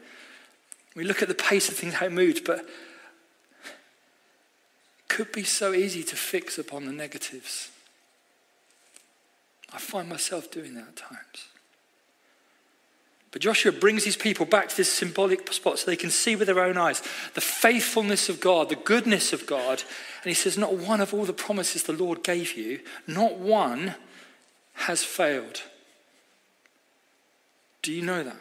We 0.96 1.04
look 1.04 1.22
at 1.22 1.28
the 1.28 1.34
pace 1.34 1.70
of 1.70 1.76
things, 1.76 1.94
how 1.96 2.08
it 2.08 2.12
moves, 2.12 2.42
but 2.42 2.60
it 2.60 2.66
could 5.08 5.32
be 5.32 5.44
so 5.44 5.74
easy 5.74 6.04
to 6.04 6.16
fix 6.16 6.58
upon 6.58 6.86
the 6.86 6.92
negatives. 6.92 7.70
I 9.74 9.78
find 9.78 10.10
myself 10.10 10.52
doing 10.52 10.76
that 10.76 10.88
at 10.90 10.96
times. 10.96 11.48
But 13.32 13.42
Joshua 13.42 13.72
brings 13.72 14.04
his 14.04 14.18
people 14.18 14.46
back 14.46 14.68
to 14.68 14.76
this 14.76 14.92
symbolic 14.92 15.52
spot 15.54 15.80
so 15.80 15.86
they 15.86 15.96
can 15.96 16.10
see 16.10 16.36
with 16.36 16.48
their 16.48 16.60
own 16.60 16.78
eyes 16.78 17.02
the 17.34 17.40
faithfulness 17.40 18.28
of 18.28 18.42
God, 18.42 18.68
the 18.68 18.76
goodness 18.76 19.32
of 19.32 19.48
God. 19.48 19.82
And 20.24 20.30
he 20.30 20.34
says, 20.34 20.58
Not 20.58 20.76
one 20.76 21.00
of 21.00 21.14
all 21.14 21.24
the 21.24 21.32
promises 21.32 21.84
the 21.84 21.94
Lord 21.94 22.24
gave 22.24 22.58
you, 22.58 22.82
not 23.08 23.38
one 23.38 23.96
has 24.74 25.02
failed. 25.04 25.62
Do 27.82 27.94
you 27.94 28.02
know 28.02 28.24
that? 28.24 28.38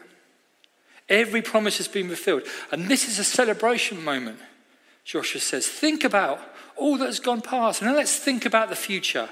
Every 1.11 1.41
promise 1.41 1.77
has 1.77 1.89
been 1.89 2.07
fulfilled. 2.07 2.43
And 2.71 2.89
this 2.89 3.07
is 3.07 3.19
a 3.19 3.23
celebration 3.25 4.01
moment, 4.01 4.39
Joshua 5.03 5.41
says. 5.41 5.67
Think 5.67 6.05
about 6.05 6.39
all 6.77 6.97
that's 6.97 7.19
gone 7.19 7.41
past, 7.41 7.81
and 7.81 7.89
then 7.89 7.97
let's 7.97 8.15
think 8.15 8.45
about 8.45 8.69
the 8.69 8.75
future. 8.77 9.29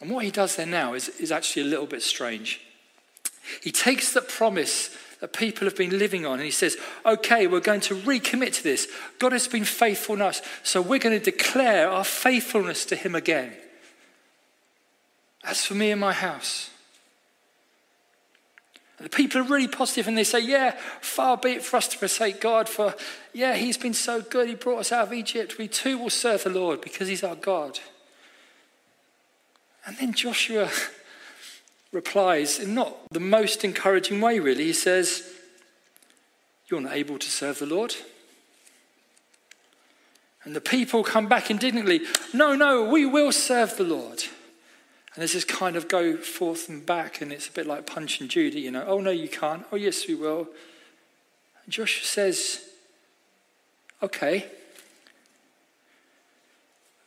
And 0.00 0.10
what 0.10 0.24
he 0.24 0.30
does 0.30 0.54
there 0.54 0.64
now 0.64 0.94
is, 0.94 1.08
is 1.08 1.32
actually 1.32 1.62
a 1.62 1.70
little 1.70 1.86
bit 1.86 2.02
strange. 2.02 2.60
He 3.62 3.72
takes 3.72 4.12
the 4.12 4.22
promise 4.22 4.96
that 5.20 5.32
people 5.32 5.66
have 5.66 5.76
been 5.76 5.98
living 5.98 6.24
on 6.24 6.34
and 6.34 6.44
he 6.44 6.52
says, 6.52 6.76
okay, 7.04 7.48
we're 7.48 7.58
going 7.58 7.80
to 7.80 7.96
recommit 7.96 8.52
to 8.54 8.62
this. 8.62 8.86
God 9.18 9.32
has 9.32 9.48
been 9.48 9.64
faithful 9.64 10.16
to 10.18 10.26
us, 10.26 10.42
so 10.62 10.80
we're 10.80 11.00
going 11.00 11.18
to 11.18 11.30
declare 11.32 11.90
our 11.90 12.04
faithfulness 12.04 12.84
to 12.84 12.94
him 12.94 13.16
again. 13.16 13.52
As 15.42 15.64
for 15.64 15.74
me 15.74 15.90
and 15.90 16.00
my 16.00 16.12
house, 16.12 16.70
the 19.00 19.08
people 19.08 19.40
are 19.40 19.44
really 19.44 19.68
positive 19.68 20.08
and 20.08 20.18
they 20.18 20.24
say, 20.24 20.40
Yeah, 20.40 20.72
far 21.00 21.36
be 21.36 21.52
it 21.52 21.62
for 21.62 21.76
us 21.76 21.88
to 21.88 21.98
forsake 21.98 22.40
God, 22.40 22.68
for 22.68 22.94
yeah, 23.32 23.54
He's 23.54 23.78
been 23.78 23.94
so 23.94 24.20
good. 24.20 24.48
He 24.48 24.54
brought 24.54 24.80
us 24.80 24.92
out 24.92 25.06
of 25.06 25.12
Egypt. 25.12 25.58
We 25.58 25.68
too 25.68 25.98
will 25.98 26.10
serve 26.10 26.44
the 26.44 26.50
Lord 26.50 26.80
because 26.80 27.06
He's 27.06 27.22
our 27.22 27.36
God. 27.36 27.78
And 29.86 29.96
then 29.98 30.12
Joshua 30.12 30.68
replies 31.92 32.58
in 32.58 32.74
not 32.74 32.96
the 33.10 33.20
most 33.20 33.64
encouraging 33.64 34.20
way, 34.20 34.40
really. 34.40 34.64
He 34.64 34.72
says, 34.72 35.32
You're 36.68 36.80
not 36.80 36.94
able 36.94 37.18
to 37.18 37.30
serve 37.30 37.60
the 37.60 37.66
Lord. 37.66 37.94
And 40.42 40.56
the 40.56 40.60
people 40.60 41.04
come 41.04 41.28
back 41.28 41.50
indignantly, 41.52 42.00
No, 42.34 42.56
no, 42.56 42.82
we 42.88 43.06
will 43.06 43.30
serve 43.30 43.76
the 43.76 43.84
Lord. 43.84 44.24
And 45.18 45.22
there's 45.22 45.32
this 45.32 45.44
kind 45.44 45.74
of 45.74 45.88
go 45.88 46.16
forth 46.16 46.68
and 46.68 46.86
back, 46.86 47.20
and 47.20 47.32
it's 47.32 47.48
a 47.48 47.50
bit 47.50 47.66
like 47.66 47.88
Punch 47.88 48.20
and 48.20 48.30
Judy, 48.30 48.60
you 48.60 48.70
know, 48.70 48.84
oh 48.86 49.00
no, 49.00 49.10
you 49.10 49.28
can't. 49.28 49.66
Oh 49.72 49.74
yes, 49.74 50.06
we 50.06 50.14
will. 50.14 50.46
And 51.64 51.74
Joshua 51.74 52.04
says, 52.04 52.62
okay, 54.00 54.46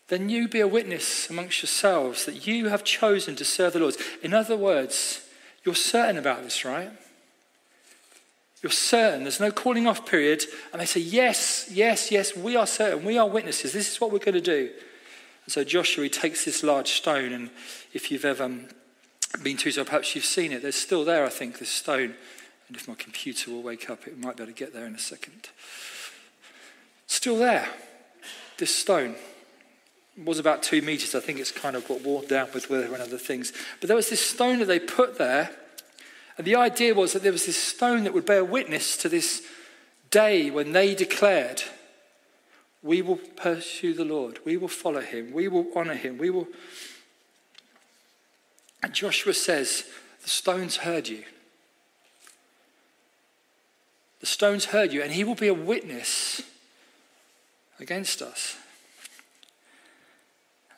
then 0.10 0.28
you 0.28 0.50
be 0.50 0.60
a 0.60 0.68
witness 0.68 1.30
amongst 1.30 1.62
yourselves 1.62 2.26
that 2.26 2.46
you 2.46 2.68
have 2.68 2.84
chosen 2.84 3.38
to 3.38 3.46
serve 3.46 3.72
the 3.72 3.80
Lord. 3.80 3.96
In 4.22 4.34
other 4.34 4.58
words, 4.58 5.26
you're 5.64 5.74
certain 5.74 6.18
about 6.18 6.44
this, 6.44 6.66
right? 6.66 6.92
You're 8.62 8.74
certain. 8.74 9.22
There's 9.22 9.40
no 9.40 9.52
calling 9.52 9.88
off 9.88 10.06
period. 10.06 10.44
And 10.74 10.82
they 10.82 10.86
say, 10.86 11.00
Yes, 11.00 11.70
yes, 11.72 12.12
yes, 12.12 12.36
we 12.36 12.58
are 12.58 12.68
certain. 12.68 13.06
We 13.06 13.18
are 13.18 13.30
witnesses. 13.30 13.72
This 13.72 13.90
is 13.90 14.02
what 14.02 14.12
we're 14.12 14.20
going 14.20 14.34
to 14.34 14.42
do. 14.42 14.70
And 15.46 15.52
so 15.54 15.64
Joshua 15.64 16.08
takes 16.10 16.46
this 16.46 16.64
large 16.64 16.92
stone, 16.92 17.34
and 17.34 17.50
if 17.94 18.12
you've 18.12 18.26
ever 18.26 18.50
been 19.42 19.58
to 19.58 19.70
Israel, 19.70 19.86
perhaps 19.86 20.16
you've 20.16 20.26
seen 20.26 20.52
it. 20.52 20.62
There's 20.62 20.76
still 20.76 21.04
there, 21.04 21.26
I 21.26 21.30
think, 21.30 21.60
this 21.60 21.70
stone. 21.70 22.16
And 22.68 22.78
if 22.78 22.88
my 22.88 22.96
computer 22.96 23.52
will 23.52 23.64
wake 23.64 23.90
up, 23.90 24.08
it 24.08 24.18
might 24.18 24.38
be 24.38 24.44
able 24.44 24.54
to 24.54 24.58
get 24.58 24.74
there 24.74 24.86
in 24.86 24.96
a 24.96 25.00
second. 25.00 25.50
Still 27.08 27.38
there, 27.38 27.68
this 28.58 28.74
stone 28.74 29.16
was 30.24 30.40
about 30.40 30.64
two 30.64 30.82
meters. 30.82 31.16
I 31.16 31.20
think 31.20 31.40
it's 31.40 31.52
kind 31.52 31.76
of 31.76 31.88
got 31.88 32.02
worn 32.02 32.28
down 32.28 32.50
with 32.54 32.70
weather 32.70 32.86
and 32.86 33.02
other 33.02 33.18
things. 33.18 33.52
But 33.80 33.88
there 33.88 33.96
was 33.96 34.10
this 34.10 34.26
stone 34.26 34.60
that 34.60 34.66
they 34.66 34.80
put 34.80 35.18
there. 35.18 35.50
And 36.38 36.48
the 36.48 36.56
idea 36.56 36.94
was 36.94 37.14
that 37.14 37.24
there 37.24 37.32
was 37.32 37.46
this 37.46 37.62
stone 37.62 38.04
that 38.04 38.14
would 38.14 38.26
bear 38.26 38.46
witness 38.46 38.96
to 38.98 39.10
this 39.10 39.42
day 40.10 40.50
when 40.50 40.72
they 40.72 40.96
declared, 40.96 41.64
We 42.84 43.02
will 43.02 43.18
pursue 43.18 43.94
the 43.94 44.06
Lord. 44.06 44.40
We 44.44 44.58
will 44.58 44.68
follow 44.68 45.02
him. 45.02 45.32
We 45.32 45.48
will 45.48 45.68
honor 45.76 45.94
him. 45.94 46.18
We 46.18 46.30
will. 46.30 46.48
And 48.82 48.94
Joshua 48.94 49.34
says, 49.34 49.86
The 50.24 50.30
stones 50.30 50.78
heard 50.78 51.08
you. 51.08 51.24
The 54.20 54.26
stones 54.26 54.66
heard 54.66 54.94
you, 54.94 55.02
and 55.02 55.12
he 55.12 55.24
will 55.24 55.36
be 55.36 55.48
a 55.48 55.54
witness 55.54 56.42
against 57.80 58.22
us. 58.22 58.56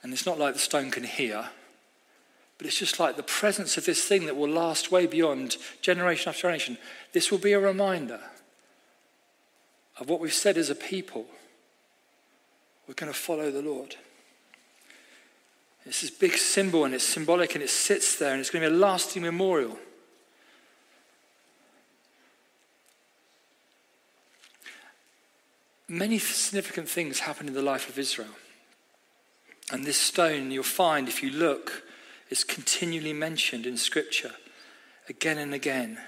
And 0.02 0.12
it's 0.12 0.26
not 0.26 0.40
like 0.40 0.54
the 0.54 0.60
stone 0.60 0.92
can 0.92 1.04
hear, 1.04 1.50
but 2.58 2.68
it's 2.68 2.80
just 2.80 3.00
like 3.00 3.16
the 3.16 3.24
presence 3.24 3.78
of 3.78 3.86
this 3.86 4.06
thing 4.06 4.26
that 4.26 4.36
will 4.36 4.50
last 4.50 4.92
way 4.92 5.08
beyond 5.08 5.58
generation 5.82 6.30
after 6.30 6.42
generation. 6.42 6.78
This 7.12 7.32
will 7.32 7.38
be 7.38 7.54
a 7.54 7.60
reminder 7.60 8.20
of 10.00 10.10
what 10.10 10.20
we've 10.20 10.34
said 10.34 10.58
as 10.58 10.70
a 10.70 10.76
people. 10.76 11.26
We're 12.88 12.94
going 12.96 13.12
to 13.12 13.18
follow 13.18 13.50
the 13.50 13.62
Lord. 13.62 13.96
It's 15.86 16.02
this 16.02 16.10
big 16.10 16.34
symbol 16.34 16.86
and 16.86 16.94
it's 16.94 17.04
symbolic 17.04 17.56
and 17.56 17.64
it 17.64 17.70
sits 17.70 18.18
there 18.18 18.32
and 18.32 18.40
it's 18.40 18.50
going 18.50 18.64
to 18.64 18.70
be 18.70 18.76
a 18.76 18.80
lasting 18.80 19.22
memorial. 19.22 19.78
Many 25.88 26.18
significant 26.18 26.90
things 26.90 27.20
happen 27.20 27.48
in 27.48 27.54
the 27.54 27.62
life 27.62 27.90
of 27.90 28.00
Israel. 28.00 28.30
And 29.72 29.86
this 29.86 29.98
stone, 29.98 30.52
you'll 30.52 30.64
find, 30.64 31.08
if 31.08 31.22
you 31.22 31.30
look, 31.32 31.84
is 32.30 32.44
continually 32.44 33.14
mentioned 33.14 33.66
in 33.66 33.78
Scripture 33.78 34.32
again 35.10 35.38
and 35.38 35.54
again. 35.54 36.00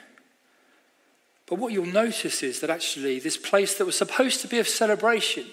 But 1.46 1.60
what 1.60 1.74
you'll 1.74 1.86
notice 1.86 2.42
is 2.42 2.62
that 2.62 2.70
actually, 2.70 3.20
this 3.20 3.38
place 3.38 3.78
that 3.78 3.86
was 3.86 3.98
supposed 3.98 4.42
to 4.42 4.48
be 4.48 4.60
of 4.60 4.68
celebration 4.68 5.46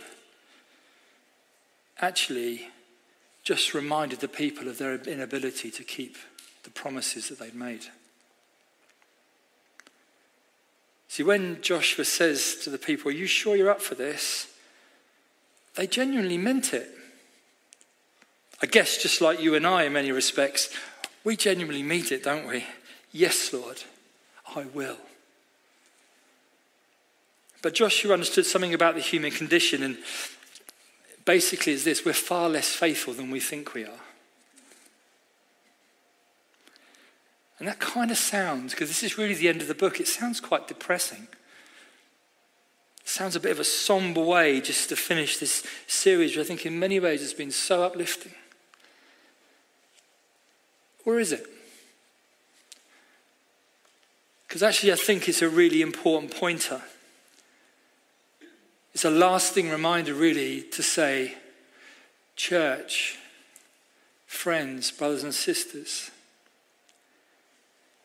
actually 2.02 2.68
just 3.42 3.75
reminded 3.75 4.21
the 4.21 4.28
people 4.28 4.68
of 4.68 4.78
their 4.78 4.94
inability 4.94 5.71
to 5.71 5.82
keep 5.82 6.16
the 6.64 6.71
promises 6.71 7.28
that 7.28 7.38
they'd 7.38 7.54
made. 7.54 7.87
See, 11.09 11.23
when 11.23 11.61
Joshua 11.61 12.04
says 12.04 12.56
to 12.64 12.71
the 12.71 12.78
people, 12.78 13.11
Are 13.11 13.14
you 13.14 13.26
sure 13.26 13.56
you're 13.56 13.71
up 13.71 13.82
for 13.82 13.94
this? 13.94 14.49
They 15.75 15.87
genuinely 15.87 16.38
meant 16.38 16.73
it. 16.73 16.88
I 18.62 18.66
guess 18.66 18.97
just 18.97 19.21
like 19.21 19.40
you 19.40 19.54
and 19.54 19.66
I 19.66 19.85
in 19.85 19.92
many 19.92 20.12
respects, 20.12 20.75
we 21.25 21.37
genuinely 21.37 21.82
mean 21.82 22.04
it, 22.11 22.25
don't 22.25 22.47
we? 22.47 22.64
Yes, 23.11 23.52
Lord, 23.52 23.82
I 24.54 24.64
will. 24.73 24.99
But 27.61 27.75
Joshua 27.75 28.14
understood 28.14 28.47
something 28.47 28.75
about 28.75 28.94
the 28.94 29.00
human 29.00 29.30
condition, 29.30 29.82
and 29.82 29.99
basically 31.25 31.73
is 31.73 31.85
this 31.85 32.05
we're 32.05 32.12
far 32.12 32.49
less 32.49 32.69
faithful 32.69 33.14
than 33.14 33.31
we 33.31 33.41
think 33.41 33.75
we 33.75 33.85
are. 33.85 34.00
And 37.59 37.69
that 37.69 37.79
kind 37.79 38.11
of 38.11 38.19
sounds, 38.19 38.73
because 38.73 38.88
this 38.88 39.05
is 39.05 39.17
really 39.17 39.35
the 39.35 39.49
end 39.49 39.62
of 39.62 39.69
the 39.69 39.75
book, 39.75 40.00
it 40.00 40.09
sounds 40.09 40.41
quite 40.41 40.67
depressing. 40.67 41.29
It 43.00 43.09
Sounds 43.09 43.37
a 43.37 43.41
bit 43.41 43.52
of 43.52 43.61
a 43.61 43.64
somber 43.64 44.21
way 44.21 44.61
just 44.61 44.88
to 44.88 44.97
finish 44.97 45.38
this 45.38 45.64
series, 45.87 46.37
which 46.37 46.45
I 46.45 46.49
think 46.49 46.67
in 46.67 46.79
many 46.79 46.99
ways 46.99 47.21
has 47.21 47.33
been 47.33 47.52
so 47.52 47.85
uplifting. 47.85 48.33
Or 51.05 51.21
is 51.21 51.33
it? 51.33 51.47
Because 54.49 54.62
actually, 54.62 54.93
I 54.93 54.97
think 54.97 55.29
it's 55.29 55.43
a 55.43 55.49
really 55.49 55.83
important 55.83 56.35
pointer. 56.37 56.83
It's 58.94 59.04
a 59.04 59.11
lasting 59.11 59.70
reminder, 59.70 60.14
really, 60.14 60.62
to 60.62 60.82
say, 60.82 61.34
church, 62.37 63.18
friends, 64.26 64.90
brothers 64.90 65.25
and 65.25 65.34
sisters, 65.34 66.11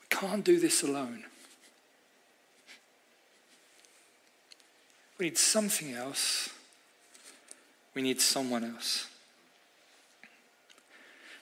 we 0.02 0.08
can't 0.16 0.44
do 0.44 0.60
this 0.60 0.84
alone. 0.84 1.24
We 5.18 5.26
need 5.26 5.38
something 5.38 5.94
else. 5.94 6.50
We 7.94 8.02
need 8.02 8.22
someone 8.22 8.64
else. 8.64 9.08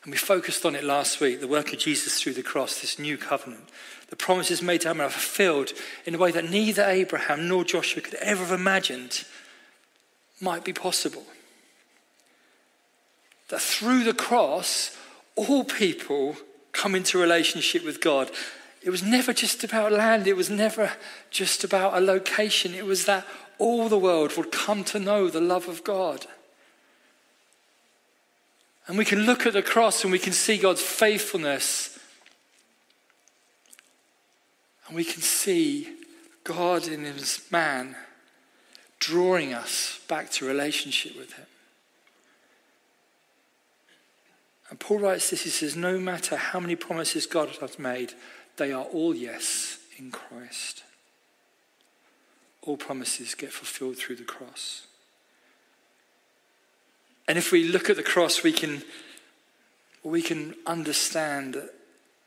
And 0.04 0.12
we 0.12 0.18
focused 0.18 0.66
on 0.66 0.76
it 0.76 0.84
last 0.84 1.20
week 1.20 1.42
the 1.42 1.48
work 1.48 1.74
of 1.74 1.80
Jesus 1.80 2.22
through 2.22 2.34
the 2.34 2.44
cross, 2.44 2.80
this 2.80 3.00
new 3.00 3.18
covenant. 3.18 3.70
The 4.10 4.16
promises 4.16 4.62
made 4.62 4.82
to 4.82 4.90
Abraham 4.90 5.08
are 5.08 5.12
fulfilled 5.12 5.74
in 6.06 6.16
a 6.16 6.18
way 6.20 6.32
that 6.32 6.50
neither 6.50 6.84
Abraham 6.84 7.48
nor 7.48 7.64
Joshua 7.64 8.04
could 8.04 8.14
ever 8.16 8.46
have 8.46 8.58
imagined 8.58 9.26
might 10.42 10.64
be 10.64 10.74
possible. 10.74 11.24
That 13.50 13.62
through 13.62 14.04
the 14.04 14.14
cross, 14.14 14.96
all 15.36 15.64
people 15.64 16.36
come 16.72 16.96
into 16.96 17.18
relationship 17.18 17.86
with 17.86 18.02
God. 18.02 18.32
It 18.82 18.90
was 18.90 19.04
never 19.04 19.34
just 19.34 19.64
about 19.64 19.92
land, 19.92 20.28
it 20.28 20.36
was 20.36 20.50
never 20.50 20.92
just 21.32 21.64
about 21.64 21.98
a 21.98 22.00
location. 22.00 22.74
It 22.74 22.86
was 22.86 23.06
that 23.06 23.26
all 23.58 23.88
the 23.90 23.98
world 23.98 24.36
would 24.38 24.52
come 24.52 24.84
to 24.86 25.00
know 25.00 25.30
the 25.30 25.42
love 25.42 25.68
of 25.68 25.84
God. 25.84 26.26
And 28.88 28.98
we 28.98 29.06
can 29.06 29.26
look 29.26 29.46
at 29.46 29.54
the 29.54 29.64
cross 29.64 30.04
and 30.04 30.12
we 30.12 30.20
can 30.20 30.34
see 30.34 30.58
God's 30.58 30.82
faithfulness. 30.82 31.98
And 34.88 34.96
we 34.96 35.04
can 35.04 35.22
see 35.22 35.90
God 36.44 36.88
in 36.88 37.04
his 37.04 37.42
man 37.50 37.96
drawing 39.00 39.54
us 39.54 40.00
back 40.08 40.32
to 40.32 40.46
relationship 40.46 41.18
with 41.18 41.34
him. 41.34 41.46
And 44.70 44.80
Paul 44.80 45.00
writes 45.00 45.30
this 45.30 45.44
he 45.44 45.50
says, 45.50 45.76
No 45.76 46.00
matter 46.00 46.36
how 46.36 46.60
many 46.60 46.76
promises 46.76 47.26
God 47.26 47.50
has 47.62 47.78
made, 47.78 48.14
they 48.58 48.72
are 48.72 48.84
all 48.84 49.16
yes 49.16 49.80
in 49.98 50.12
Christ. 50.12 50.84
All 52.62 52.78
promises 52.78 53.36
get 53.36 53.52
fulfilled 53.52 53.98
through 53.98 54.16
the 54.16 54.24
cross. 54.24 54.88
And 57.28 57.38
if 57.38 57.52
we 57.52 57.68
look 57.68 57.90
at 57.90 57.96
the 57.96 58.04
cross, 58.04 58.44
we 58.44 58.52
can, 58.52 58.84
we 60.04 60.22
can 60.22 60.56
understand 60.66 61.56
that 61.56 61.74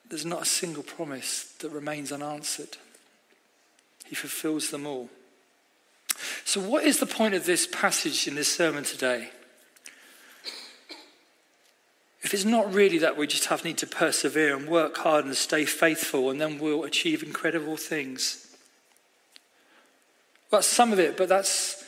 there's 0.08 0.24
not 0.24 0.42
a 0.42 0.46
single 0.46 0.82
promise 0.82 1.54
that 1.60 1.70
remains 1.70 2.12
unanswered. 2.12 2.76
He 4.06 4.14
fulfills 4.14 4.70
them 4.70 4.86
all. 4.86 5.10
So, 6.44 6.60
what 6.60 6.84
is 6.84 6.98
the 6.98 7.06
point 7.06 7.34
of 7.34 7.46
this 7.46 7.66
passage 7.66 8.26
in 8.26 8.34
this 8.34 8.54
sermon 8.54 8.84
today? 8.84 9.30
If 12.22 12.34
it's 12.34 12.44
not 12.44 12.72
really 12.72 12.98
that 12.98 13.16
we 13.16 13.26
just 13.26 13.46
have 13.46 13.64
need 13.64 13.78
to 13.78 13.86
persevere 13.86 14.56
and 14.56 14.68
work 14.68 14.96
hard 14.98 15.24
and 15.24 15.34
stay 15.34 15.64
faithful, 15.64 16.30
and 16.30 16.40
then 16.40 16.58
we'll 16.58 16.84
achieve 16.84 17.22
incredible 17.22 17.76
things. 17.76 18.56
Well, 20.50 20.60
that's 20.60 20.68
some 20.68 20.92
of 20.92 20.98
it, 20.98 21.16
but 21.16 21.28
that's 21.28 21.84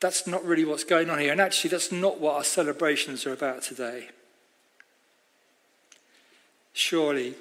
that's 0.00 0.26
not 0.26 0.44
really 0.44 0.64
what's 0.64 0.84
going 0.84 1.10
on 1.10 1.18
here. 1.18 1.32
And 1.32 1.40
actually, 1.40 1.70
that's 1.70 1.92
not 1.92 2.20
what 2.20 2.36
our 2.36 2.44
celebrations 2.44 3.26
are 3.26 3.32
about 3.32 3.62
today. 3.62 4.08
Surely, 6.72 7.34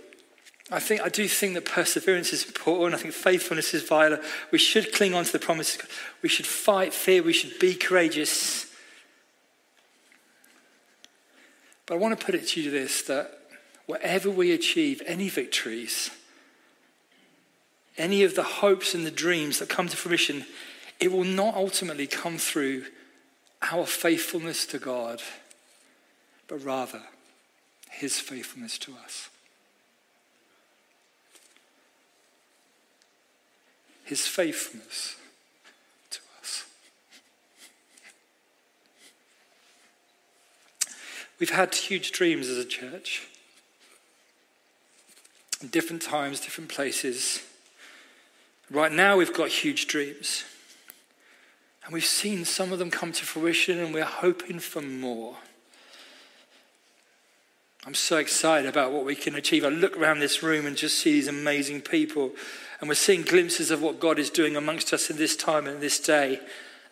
I 0.69 0.79
think 0.79 1.01
I 1.01 1.09
do 1.09 1.27
think 1.27 1.53
that 1.53 1.65
perseverance 1.65 2.33
is 2.33 2.45
important. 2.45 2.93
I 2.93 2.97
think 2.97 3.13
faithfulness 3.13 3.73
is 3.73 3.83
vital. 3.83 4.19
We 4.51 4.57
should 4.57 4.93
cling 4.93 5.13
on 5.13 5.23
to 5.23 5.31
the 5.31 5.39
promises. 5.39 5.81
We 6.21 6.29
should 6.29 6.47
fight 6.47 6.93
fear. 6.93 7.23
We 7.23 7.33
should 7.33 7.57
be 7.57 7.73
courageous. 7.73 8.65
But 11.85 11.95
I 11.95 11.97
want 11.97 12.19
to 12.19 12.25
put 12.25 12.35
it 12.35 12.47
to 12.49 12.61
you 12.61 12.69
this 12.69 13.01
that 13.03 13.39
whatever 13.85 14.29
we 14.29 14.51
achieve, 14.51 15.01
any 15.05 15.29
victories, 15.29 16.11
any 17.97 18.23
of 18.23 18.35
the 18.35 18.43
hopes 18.43 18.93
and 18.93 19.05
the 19.05 19.11
dreams 19.11 19.59
that 19.59 19.69
come 19.69 19.87
to 19.87 19.95
fruition, 19.95 20.45
it 20.99 21.13
will 21.13 21.23
not 21.23 21.55
ultimately 21.55 22.07
come 22.07 22.37
through 22.37 22.85
our 23.61 23.85
faithfulness 23.85 24.65
to 24.67 24.79
God, 24.79 25.21
but 26.49 26.63
rather 26.63 27.03
his 27.89 28.19
faithfulness 28.19 28.77
to 28.79 28.93
us. 29.03 29.29
His 34.07 34.25
faithfulness 34.25 35.17
to 36.11 36.19
us. 36.39 36.63
We've 41.39 41.49
had 41.49 41.75
huge 41.75 42.13
dreams 42.13 42.47
as 42.47 42.57
a 42.57 42.63
church. 42.63 43.27
In 45.61 45.67
different 45.67 46.01
times, 46.01 46.39
different 46.39 46.69
places. 46.69 47.41
Right 48.71 48.93
now, 48.93 49.17
we've 49.17 49.33
got 49.33 49.49
huge 49.49 49.87
dreams. 49.87 50.45
And 51.83 51.93
we've 51.93 52.05
seen 52.05 52.45
some 52.45 52.71
of 52.71 52.79
them 52.79 52.89
come 52.89 53.11
to 53.11 53.25
fruition, 53.25 53.77
and 53.77 53.93
we're 53.93 54.05
hoping 54.05 54.59
for 54.59 54.81
more. 54.81 55.35
I'm 57.85 57.93
so 57.93 58.17
excited 58.17 58.67
about 58.67 58.91
what 58.91 59.05
we 59.05 59.15
can 59.15 59.35
achieve. 59.35 59.63
I 59.63 59.69
look 59.69 59.97
around 59.97 60.19
this 60.19 60.43
room 60.43 60.65
and 60.65 60.75
just 60.75 60.99
see 60.99 61.13
these 61.13 61.27
amazing 61.27 61.81
people, 61.81 62.31
and 62.79 62.89
we're 62.89 62.95
seeing 62.95 63.21
glimpses 63.21 63.71
of 63.71 63.81
what 63.81 63.99
God 63.99 64.19
is 64.19 64.29
doing 64.29 64.55
amongst 64.55 64.93
us 64.93 65.09
in 65.09 65.17
this 65.17 65.35
time 65.35 65.67
and 65.67 65.79
this 65.79 65.99
day. 65.99 66.39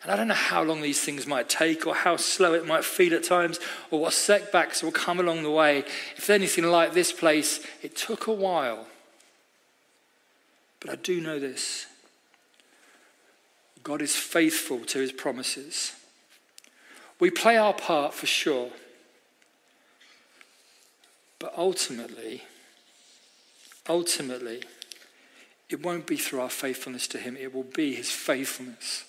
And 0.02 0.12
I 0.12 0.16
don't 0.16 0.28
know 0.28 0.34
how 0.34 0.62
long 0.62 0.82
these 0.82 1.00
things 1.00 1.26
might 1.26 1.48
take, 1.48 1.86
or 1.86 1.94
how 1.94 2.16
slow 2.16 2.54
it 2.54 2.66
might 2.66 2.84
feel 2.84 3.14
at 3.14 3.24
times, 3.24 3.58
or 3.90 4.00
what 4.00 4.12
setbacks 4.12 4.82
will 4.82 4.92
come 4.92 5.20
along 5.20 5.42
the 5.42 5.50
way. 5.50 5.84
If 6.16 6.30
anything 6.30 6.64
like 6.64 6.92
this 6.92 7.12
place, 7.12 7.60
it 7.82 7.96
took 7.96 8.26
a 8.26 8.32
while. 8.32 8.86
But 10.80 10.90
I 10.90 10.96
do 10.96 11.20
know 11.20 11.38
this 11.38 11.86
God 13.82 14.02
is 14.02 14.16
faithful 14.16 14.80
to 14.86 14.98
his 14.98 15.12
promises. 15.12 15.92
We 17.18 17.30
play 17.30 17.56
our 17.56 17.72
part 17.74 18.14
for 18.14 18.26
sure. 18.26 18.70
But 21.38 21.52
ultimately, 21.56 22.42
ultimately, 23.88 24.62
it 25.68 25.82
won't 25.82 26.06
be 26.06 26.16
through 26.16 26.40
our 26.40 26.50
faithfulness 26.50 27.06
to 27.08 27.18
him, 27.18 27.36
it 27.36 27.54
will 27.54 27.64
be 27.64 27.94
his 27.94 28.10
faithfulness 28.10 29.04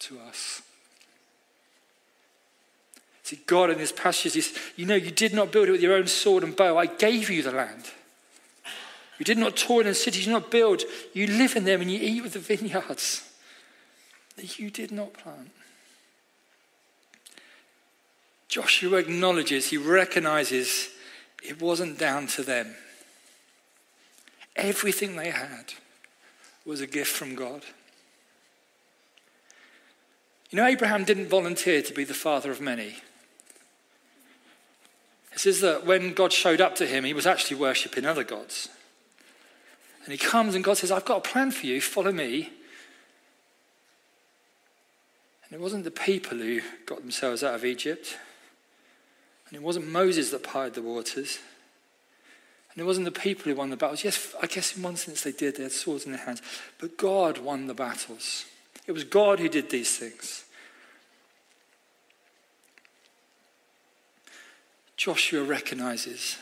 to 0.00 0.18
us. 0.20 0.62
See, 3.22 3.40
God 3.46 3.70
in 3.70 3.78
this 3.78 3.92
passage 3.92 4.36
is, 4.36 4.56
you 4.76 4.84
know, 4.84 4.94
you 4.94 5.10
did 5.10 5.32
not 5.32 5.50
build 5.50 5.68
it 5.68 5.72
with 5.72 5.82
your 5.82 5.94
own 5.94 6.06
sword 6.06 6.44
and 6.44 6.54
bow. 6.54 6.76
I 6.76 6.84
gave 6.84 7.30
you 7.30 7.42
the 7.42 7.52
land. 7.52 7.90
You 9.18 9.24
did 9.24 9.38
not 9.38 9.56
toil 9.56 9.86
in 9.86 9.94
cities, 9.94 10.26
you 10.26 10.32
did 10.32 10.40
not 10.40 10.50
build. 10.50 10.82
You 11.14 11.26
live 11.28 11.56
in 11.56 11.64
them 11.64 11.80
and 11.80 11.90
you 11.90 11.98
eat 12.00 12.22
with 12.22 12.34
the 12.34 12.38
vineyards 12.38 13.26
that 14.36 14.58
you 14.58 14.70
did 14.70 14.92
not 14.92 15.14
plant. 15.14 15.50
Joshua 18.54 18.98
acknowledges, 18.98 19.70
he 19.70 19.76
recognizes 19.76 20.90
it 21.42 21.60
wasn't 21.60 21.98
down 21.98 22.28
to 22.28 22.44
them. 22.44 22.76
Everything 24.54 25.16
they 25.16 25.30
had 25.30 25.74
was 26.64 26.80
a 26.80 26.86
gift 26.86 27.10
from 27.10 27.34
God. 27.34 27.64
You 30.50 30.58
know, 30.58 30.66
Abraham 30.66 31.02
didn't 31.02 31.26
volunteer 31.26 31.82
to 31.82 31.92
be 31.92 32.04
the 32.04 32.14
father 32.14 32.52
of 32.52 32.60
many. 32.60 32.98
It 35.32 35.40
says 35.40 35.60
that 35.62 35.84
when 35.84 36.14
God 36.14 36.32
showed 36.32 36.60
up 36.60 36.76
to 36.76 36.86
him, 36.86 37.02
he 37.02 37.12
was 37.12 37.26
actually 37.26 37.56
worshipping 37.56 38.06
other 38.06 38.22
gods. 38.22 38.68
And 40.04 40.12
he 40.12 40.18
comes 40.18 40.54
and 40.54 40.62
God 40.62 40.76
says, 40.76 40.92
I've 40.92 41.04
got 41.04 41.26
a 41.26 41.28
plan 41.28 41.50
for 41.50 41.66
you, 41.66 41.80
follow 41.80 42.12
me. 42.12 42.52
And 45.42 45.54
it 45.54 45.60
wasn't 45.60 45.82
the 45.82 45.90
people 45.90 46.38
who 46.38 46.60
got 46.86 47.00
themselves 47.00 47.42
out 47.42 47.56
of 47.56 47.64
Egypt. 47.64 48.16
And 49.54 49.62
it 49.62 49.64
wasn't 49.64 49.86
Moses 49.86 50.32
that 50.32 50.42
parted 50.42 50.74
the 50.74 50.82
waters. 50.82 51.38
And 52.72 52.82
it 52.82 52.84
wasn't 52.84 53.04
the 53.04 53.12
people 53.12 53.44
who 53.44 53.54
won 53.54 53.70
the 53.70 53.76
battles. 53.76 54.02
Yes, 54.02 54.34
I 54.42 54.48
guess 54.48 54.76
in 54.76 54.82
one 54.82 54.96
sense 54.96 55.22
they 55.22 55.30
did. 55.30 55.54
They 55.54 55.62
had 55.62 55.70
swords 55.70 56.06
in 56.06 56.10
their 56.10 56.24
hands. 56.24 56.42
But 56.80 56.96
God 56.96 57.38
won 57.38 57.68
the 57.68 57.72
battles. 57.72 58.46
It 58.88 58.90
was 58.90 59.04
God 59.04 59.38
who 59.38 59.48
did 59.48 59.70
these 59.70 59.96
things. 59.96 60.44
Joshua 64.96 65.44
recognizes 65.44 66.36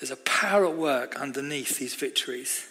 there's 0.00 0.10
a 0.10 0.16
power 0.16 0.64
at 0.64 0.78
work 0.78 1.20
underneath 1.20 1.78
these 1.78 1.94
victories. 1.94 2.66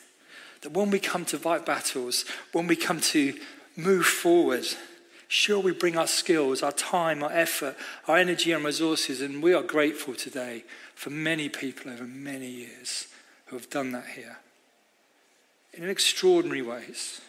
That 0.61 0.71
when 0.71 0.89
we 0.89 0.97
come 0.97 1.25
to 1.25 1.37
fight 1.37 1.63
battles, 1.63 2.25
when 2.53 2.65
we 2.65 2.75
come 2.75 3.01
to 3.01 3.35
move 3.77 4.07
forward. 4.07 4.65
Sure, 5.33 5.59
we 5.59 5.71
bring 5.71 5.97
our 5.97 6.05
skills, 6.05 6.61
our 6.61 6.71
time, 6.71 7.23
our 7.23 7.31
effort, 7.31 7.75
our 8.07 8.17
energy 8.17 8.51
and 8.51 8.63
resources, 8.63 9.19
and 9.19 9.41
we 9.41 9.51
are 9.51 9.63
grateful 9.63 10.13
today 10.13 10.63
for 10.93 11.09
many 11.09 11.49
people 11.49 11.89
over 11.89 12.03
many 12.03 12.45
years 12.45 13.07
who 13.47 13.55
have 13.55 13.67
done 13.71 13.93
that 13.93 14.05
here 14.09 14.37
in 15.73 15.89
extraordinary 15.89 16.61
ways. 16.61 17.19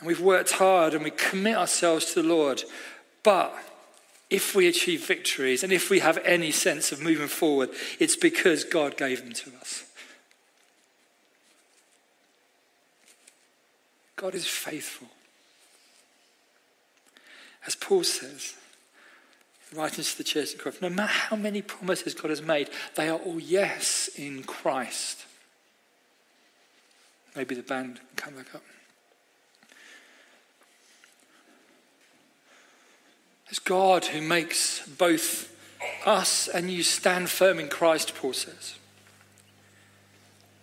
And 0.00 0.08
we've 0.08 0.20
worked 0.20 0.50
hard 0.54 0.94
and 0.94 1.04
we 1.04 1.12
commit 1.12 1.56
ourselves 1.56 2.06
to 2.06 2.22
the 2.22 2.28
Lord. 2.28 2.64
But 3.22 3.54
if 4.30 4.52
we 4.56 4.66
achieve 4.66 5.06
victories 5.06 5.62
and 5.62 5.72
if 5.72 5.90
we 5.90 6.00
have 6.00 6.18
any 6.24 6.50
sense 6.50 6.90
of 6.90 7.00
moving 7.00 7.28
forward, 7.28 7.70
it's 8.00 8.16
because 8.16 8.64
God 8.64 8.96
gave 8.96 9.22
them 9.22 9.32
to 9.32 9.52
us. 9.60 9.84
God 14.16 14.34
is 14.34 14.44
faithful. 14.44 15.06
As 17.66 17.74
Paul 17.74 18.04
says, 18.04 18.54
writing 19.74 20.04
to 20.04 20.18
the 20.18 20.24
church 20.24 20.54
at 20.54 20.58
Corinth, 20.58 20.82
no 20.82 20.90
matter 20.90 21.12
how 21.12 21.36
many 21.36 21.62
promises 21.62 22.14
God 22.14 22.30
has 22.30 22.42
made, 22.42 22.70
they 22.96 23.08
are 23.08 23.18
all 23.18 23.40
yes 23.40 24.08
in 24.16 24.42
Christ. 24.44 25.24
Maybe 27.34 27.54
the 27.54 27.62
band 27.62 27.96
can 27.96 28.32
come 28.32 28.34
back 28.34 28.54
up. 28.54 28.62
It's 33.48 33.58
God 33.58 34.06
who 34.06 34.20
makes 34.20 34.86
both 34.86 35.50
us 36.06 36.48
and 36.48 36.70
you 36.70 36.82
stand 36.82 37.28
firm 37.28 37.58
in 37.58 37.68
Christ, 37.68 38.14
Paul 38.14 38.32
says. 38.32 38.76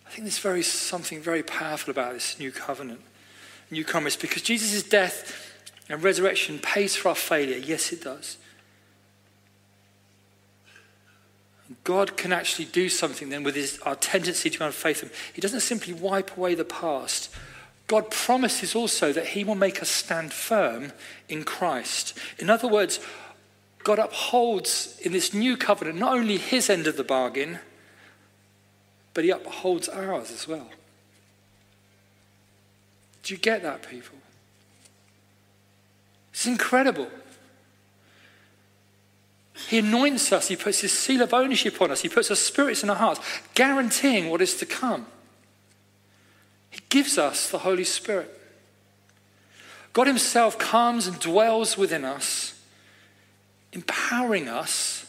I 0.06 0.10
think 0.10 0.24
there's 0.24 0.38
very 0.38 0.62
something 0.62 1.20
very 1.20 1.42
powerful 1.42 1.90
about 1.90 2.12
this 2.12 2.38
new 2.38 2.52
covenant, 2.52 3.00
new 3.70 3.84
promise, 3.84 4.16
because 4.16 4.42
Jesus' 4.42 4.82
death 4.82 5.51
and 5.88 6.02
resurrection 6.02 6.58
pays 6.58 6.96
for 6.96 7.10
our 7.10 7.14
failure. 7.14 7.58
Yes, 7.58 7.92
it 7.92 8.02
does. 8.02 8.38
God 11.84 12.16
can 12.16 12.32
actually 12.32 12.66
do 12.66 12.88
something 12.88 13.28
then 13.28 13.42
with 13.42 13.54
his, 13.54 13.78
our 13.80 13.96
tendency 13.96 14.50
to 14.50 14.64
unfaith 14.64 15.00
Him. 15.00 15.10
He 15.32 15.40
doesn't 15.40 15.60
simply 15.60 15.92
wipe 15.92 16.36
away 16.36 16.54
the 16.54 16.64
past. 16.64 17.34
God 17.88 18.10
promises 18.10 18.74
also 18.74 19.12
that 19.12 19.28
He 19.28 19.44
will 19.44 19.54
make 19.54 19.82
us 19.82 19.88
stand 19.88 20.32
firm 20.32 20.92
in 21.28 21.44
Christ. 21.44 22.16
In 22.38 22.50
other 22.50 22.68
words, 22.68 23.00
God 23.84 23.98
upholds 23.98 24.96
in 25.00 25.12
this 25.12 25.34
new 25.34 25.56
covenant 25.56 25.98
not 25.98 26.14
only 26.14 26.38
His 26.38 26.70
end 26.70 26.86
of 26.86 26.96
the 26.96 27.04
bargain, 27.04 27.58
but 29.14 29.24
He 29.24 29.30
upholds 29.30 29.88
ours 29.88 30.30
as 30.30 30.46
well. 30.46 30.70
Do 33.22 33.34
you 33.34 33.38
get 33.38 33.62
that, 33.62 33.88
people? 33.88 34.18
It's 36.32 36.46
incredible. 36.46 37.08
He 39.68 39.78
anoints 39.78 40.32
us, 40.32 40.48
He 40.48 40.56
puts 40.56 40.80
His 40.80 40.92
seal 40.92 41.22
of 41.22 41.32
ownership 41.32 41.80
on 41.80 41.90
us, 41.90 42.00
He 42.02 42.08
puts 42.08 42.30
our 42.30 42.36
spirits 42.36 42.82
in 42.82 42.90
our 42.90 42.96
hearts, 42.96 43.20
guaranteeing 43.54 44.30
what 44.30 44.42
is 44.42 44.56
to 44.56 44.66
come. 44.66 45.06
He 46.70 46.80
gives 46.88 47.18
us 47.18 47.50
the 47.50 47.58
Holy 47.58 47.84
Spirit. 47.84 48.38
God 49.92 50.06
Himself 50.06 50.58
comes 50.58 51.06
and 51.06 51.18
dwells 51.20 51.76
within 51.76 52.04
us, 52.04 52.58
empowering 53.72 54.48
us 54.48 55.06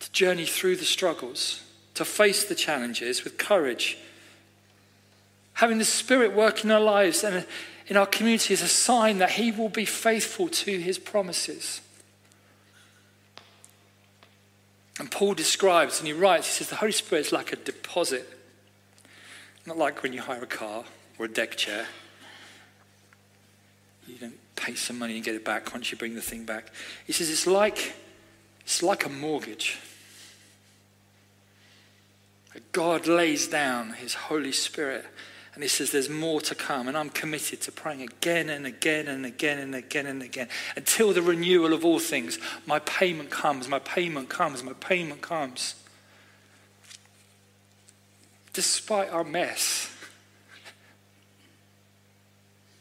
to 0.00 0.10
journey 0.12 0.46
through 0.46 0.76
the 0.76 0.84
struggles, 0.84 1.62
to 1.94 2.04
face 2.04 2.44
the 2.44 2.54
challenges 2.54 3.22
with 3.22 3.36
courage. 3.36 3.98
Having 5.54 5.78
the 5.78 5.84
Spirit 5.84 6.32
work 6.32 6.64
in 6.64 6.70
our 6.70 6.80
lives 6.80 7.24
and 7.24 7.46
in 7.86 7.96
our 7.96 8.06
community 8.06 8.54
is 8.54 8.62
a 8.62 8.68
sign 8.68 9.18
that 9.18 9.32
He 9.32 9.52
will 9.52 9.68
be 9.68 9.84
faithful 9.84 10.48
to 10.48 10.78
His 10.78 10.98
promises. 10.98 11.80
And 14.98 15.10
Paul 15.10 15.34
describes 15.34 15.98
and 15.98 16.06
he 16.06 16.12
writes, 16.12 16.46
he 16.46 16.52
says, 16.52 16.68
the 16.68 16.76
Holy 16.76 16.92
Spirit 16.92 17.26
is 17.26 17.32
like 17.32 17.52
a 17.52 17.56
deposit. 17.56 18.38
Not 19.66 19.78
like 19.78 20.02
when 20.02 20.12
you 20.12 20.20
hire 20.20 20.42
a 20.42 20.46
car 20.46 20.84
or 21.18 21.24
a 21.26 21.28
deck 21.28 21.56
chair. 21.56 21.86
You 24.06 24.16
don't 24.16 24.38
pay 24.54 24.74
some 24.74 24.98
money 24.98 25.16
and 25.16 25.24
get 25.24 25.34
it 25.34 25.44
back 25.44 25.72
once 25.72 25.90
you 25.90 25.98
bring 25.98 26.14
the 26.14 26.20
thing 26.20 26.44
back. 26.44 26.72
He 27.06 27.12
says 27.12 27.30
it's 27.30 27.46
like, 27.46 27.94
it's 28.60 28.82
like 28.82 29.06
a 29.06 29.08
mortgage. 29.08 29.78
God 32.72 33.06
lays 33.06 33.48
down 33.48 33.94
his 33.94 34.14
Holy 34.14 34.52
Spirit 34.52 35.06
and 35.54 35.62
he 35.62 35.68
says, 35.68 35.90
There's 35.90 36.08
more 36.08 36.40
to 36.42 36.54
come. 36.54 36.88
And 36.88 36.96
I'm 36.96 37.10
committed 37.10 37.60
to 37.62 37.72
praying 37.72 38.02
again 38.02 38.48
and 38.48 38.66
again 38.66 39.08
and 39.08 39.26
again 39.26 39.58
and 39.58 39.74
again 39.74 40.06
and 40.06 40.22
again 40.22 40.48
until 40.76 41.12
the 41.12 41.22
renewal 41.22 41.72
of 41.72 41.84
all 41.84 41.98
things. 41.98 42.38
My 42.66 42.78
payment 42.80 43.30
comes, 43.30 43.68
my 43.68 43.78
payment 43.78 44.28
comes, 44.28 44.62
my 44.62 44.72
payment 44.74 45.20
comes. 45.20 45.74
Despite 48.52 49.10
our 49.10 49.24
mess, 49.24 49.90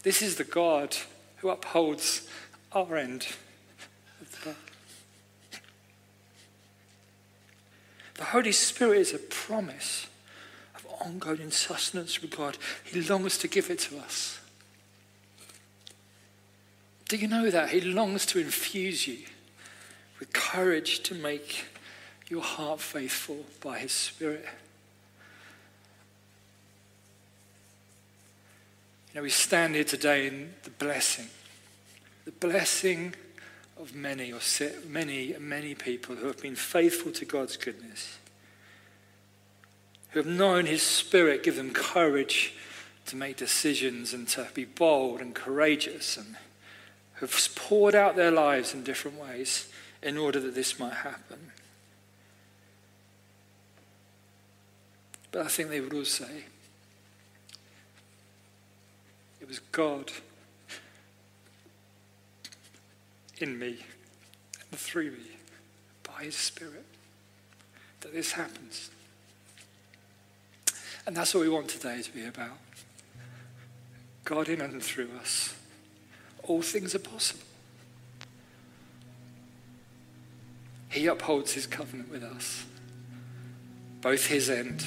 this 0.04 0.22
is 0.22 0.36
the 0.36 0.44
God 0.44 0.96
who 1.38 1.50
upholds 1.50 2.28
our 2.72 2.96
end 2.96 3.28
the 4.44 4.56
The 8.16 8.26
Holy 8.26 8.52
Spirit 8.52 9.00
is 9.00 9.14
a 9.16 9.18
promise 9.18 10.06
ongoing 11.02 11.52
sustenance 11.52 12.16
from 12.16 12.30
God. 12.30 12.58
He 12.84 13.02
longs 13.02 13.38
to 13.40 13.48
give 13.48 13.70
it 13.70 13.80
to 13.80 13.98
us. 13.98 14.40
Do 17.08 17.18
you 17.18 17.28
know 17.28 17.50
that? 17.50 17.70
He 17.70 17.82
longs 17.82 18.26
to 18.28 18.40
infuse 18.40 19.08
you 19.08 19.20
with 20.20 20.32
courage 20.32 21.02
to 21.04 21.16
make 21.16 21.66
your 22.30 22.42
heart 22.42 22.80
faithful 22.80 23.46
by 23.62 23.80
His 23.80 23.92
Spirit. 23.92 24.46
You 29.10 29.20
know, 29.20 29.24
we 29.24 29.30
stand 29.30 29.76
here 29.76 29.84
today 29.84 30.28
in 30.28 30.54
the 30.64 30.70
blessing, 30.70 31.28
the 32.24 32.32
blessing 32.32 33.14
of 33.78 33.94
many, 33.94 34.32
or 34.32 34.40
many, 34.88 35.36
many 35.38 35.76
people 35.76 36.16
who 36.16 36.28
have 36.28 36.42
been 36.42 36.56
faithful 36.56 37.12
to 37.12 37.26
God's 37.26 37.58
goodness 37.58 38.20
who 40.12 40.20
have 40.20 40.28
known 40.28 40.66
his 40.66 40.84
spirit 40.84 41.44
give 41.44 41.56
them 41.56 41.72
courage 41.72 42.54
to 43.06 43.16
make 43.16 43.38
decisions 43.38 44.14
and 44.14 44.28
to 44.28 44.48
be 44.54 44.66
bold 44.66 45.22
and 45.22 45.34
courageous 45.34 46.18
and 46.18 46.36
have 47.20 47.50
poured 47.56 47.96
out 47.96 48.16
their 48.16 48.32
lives 48.32 48.74
in 48.74 48.84
different 48.84 49.20
ways 49.20 49.72
in 50.02 50.18
order 50.18 50.40
that 50.40 50.56
this 50.56 50.80
might 50.80 50.94
happen. 50.94 51.52
But 55.32 55.46
I 55.46 55.48
think 55.48 55.70
they 55.70 55.80
would 55.80 55.94
all 55.94 56.06
say 56.06 56.46
it 59.40 59.48
was 59.48 59.60
God 59.60 60.12
in 63.40 63.58
me 63.58 63.80
and 64.70 64.80
through 64.80 65.12
me 65.12 65.38
by 66.04 66.24
his 66.24 66.36
Spirit 66.36 66.86
that 68.02 68.14
this 68.14 68.34
happens. 68.34 68.90
And 71.12 71.18
that's 71.18 71.34
what 71.34 71.42
we 71.42 71.50
want 71.50 71.68
today 71.68 72.02
to 72.02 72.12
be 72.14 72.26
about. 72.26 72.58
God 74.24 74.48
in 74.48 74.62
and 74.62 74.82
through 74.82 75.10
us. 75.20 75.54
All 76.44 76.62
things 76.62 76.96
are 76.96 77.00
possible. 77.00 77.44
He 80.90 81.08
upholds 81.08 81.52
his 81.52 81.68
covenant 81.68 82.10
with 82.10 82.24
us, 82.24 82.64
both 84.00 84.28
his 84.28 84.50
end 84.50 84.86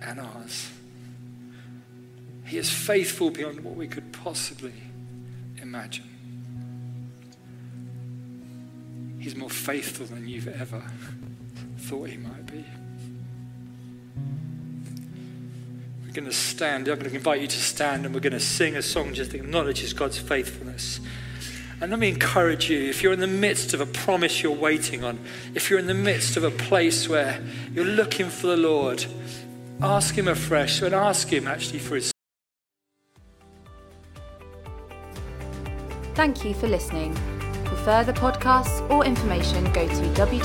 and 0.00 0.20
ours. 0.20 0.70
He 2.46 2.56
is 2.56 2.70
faithful 2.70 3.28
beyond 3.28 3.60
what 3.60 3.76
we 3.76 3.88
could 3.88 4.14
possibly 4.14 4.72
imagine. 5.60 6.08
He's 9.18 9.36
more 9.36 9.50
faithful 9.50 10.06
than 10.06 10.26
you've 10.26 10.48
ever 10.48 10.82
thought 11.76 12.08
he 12.08 12.16
might 12.16 12.46
be. 12.46 12.64
We're 16.10 16.22
going 16.22 16.28
to 16.28 16.34
stand. 16.34 16.88
I'm 16.88 16.98
going 16.98 17.08
to 17.08 17.16
invite 17.16 17.40
you 17.40 17.46
to 17.46 17.60
stand 17.60 18.04
and 18.04 18.12
we're 18.12 18.20
going 18.20 18.32
to 18.32 18.40
sing 18.40 18.74
a 18.74 18.82
song 18.82 19.14
just 19.14 19.30
that 19.30 19.38
acknowledges 19.38 19.92
God's 19.92 20.18
faithfulness. 20.18 20.98
And 21.80 21.92
let 21.92 22.00
me 22.00 22.08
encourage 22.08 22.68
you 22.68 22.80
if 22.90 23.00
you're 23.00 23.12
in 23.12 23.20
the 23.20 23.28
midst 23.28 23.74
of 23.74 23.80
a 23.80 23.86
promise 23.86 24.42
you're 24.42 24.50
waiting 24.50 25.04
on, 25.04 25.20
if 25.54 25.70
you're 25.70 25.78
in 25.78 25.86
the 25.86 25.94
midst 25.94 26.36
of 26.36 26.42
a 26.42 26.50
place 26.50 27.08
where 27.08 27.40
you're 27.72 27.84
looking 27.84 28.28
for 28.28 28.48
the 28.48 28.56
Lord, 28.56 29.06
ask 29.80 30.16
Him 30.16 30.26
afresh 30.26 30.82
and 30.82 30.96
ask 30.96 31.28
Him 31.32 31.46
actually 31.46 31.78
for 31.78 31.94
His. 31.94 32.10
Thank 36.16 36.44
you 36.44 36.54
for 36.54 36.66
listening. 36.66 37.14
For 37.66 37.76
further 37.76 38.12
podcasts 38.12 38.90
or 38.90 39.04
information, 39.04 39.62
go 39.72 39.86
to 39.86 39.94
www.kca.church. 39.94 40.40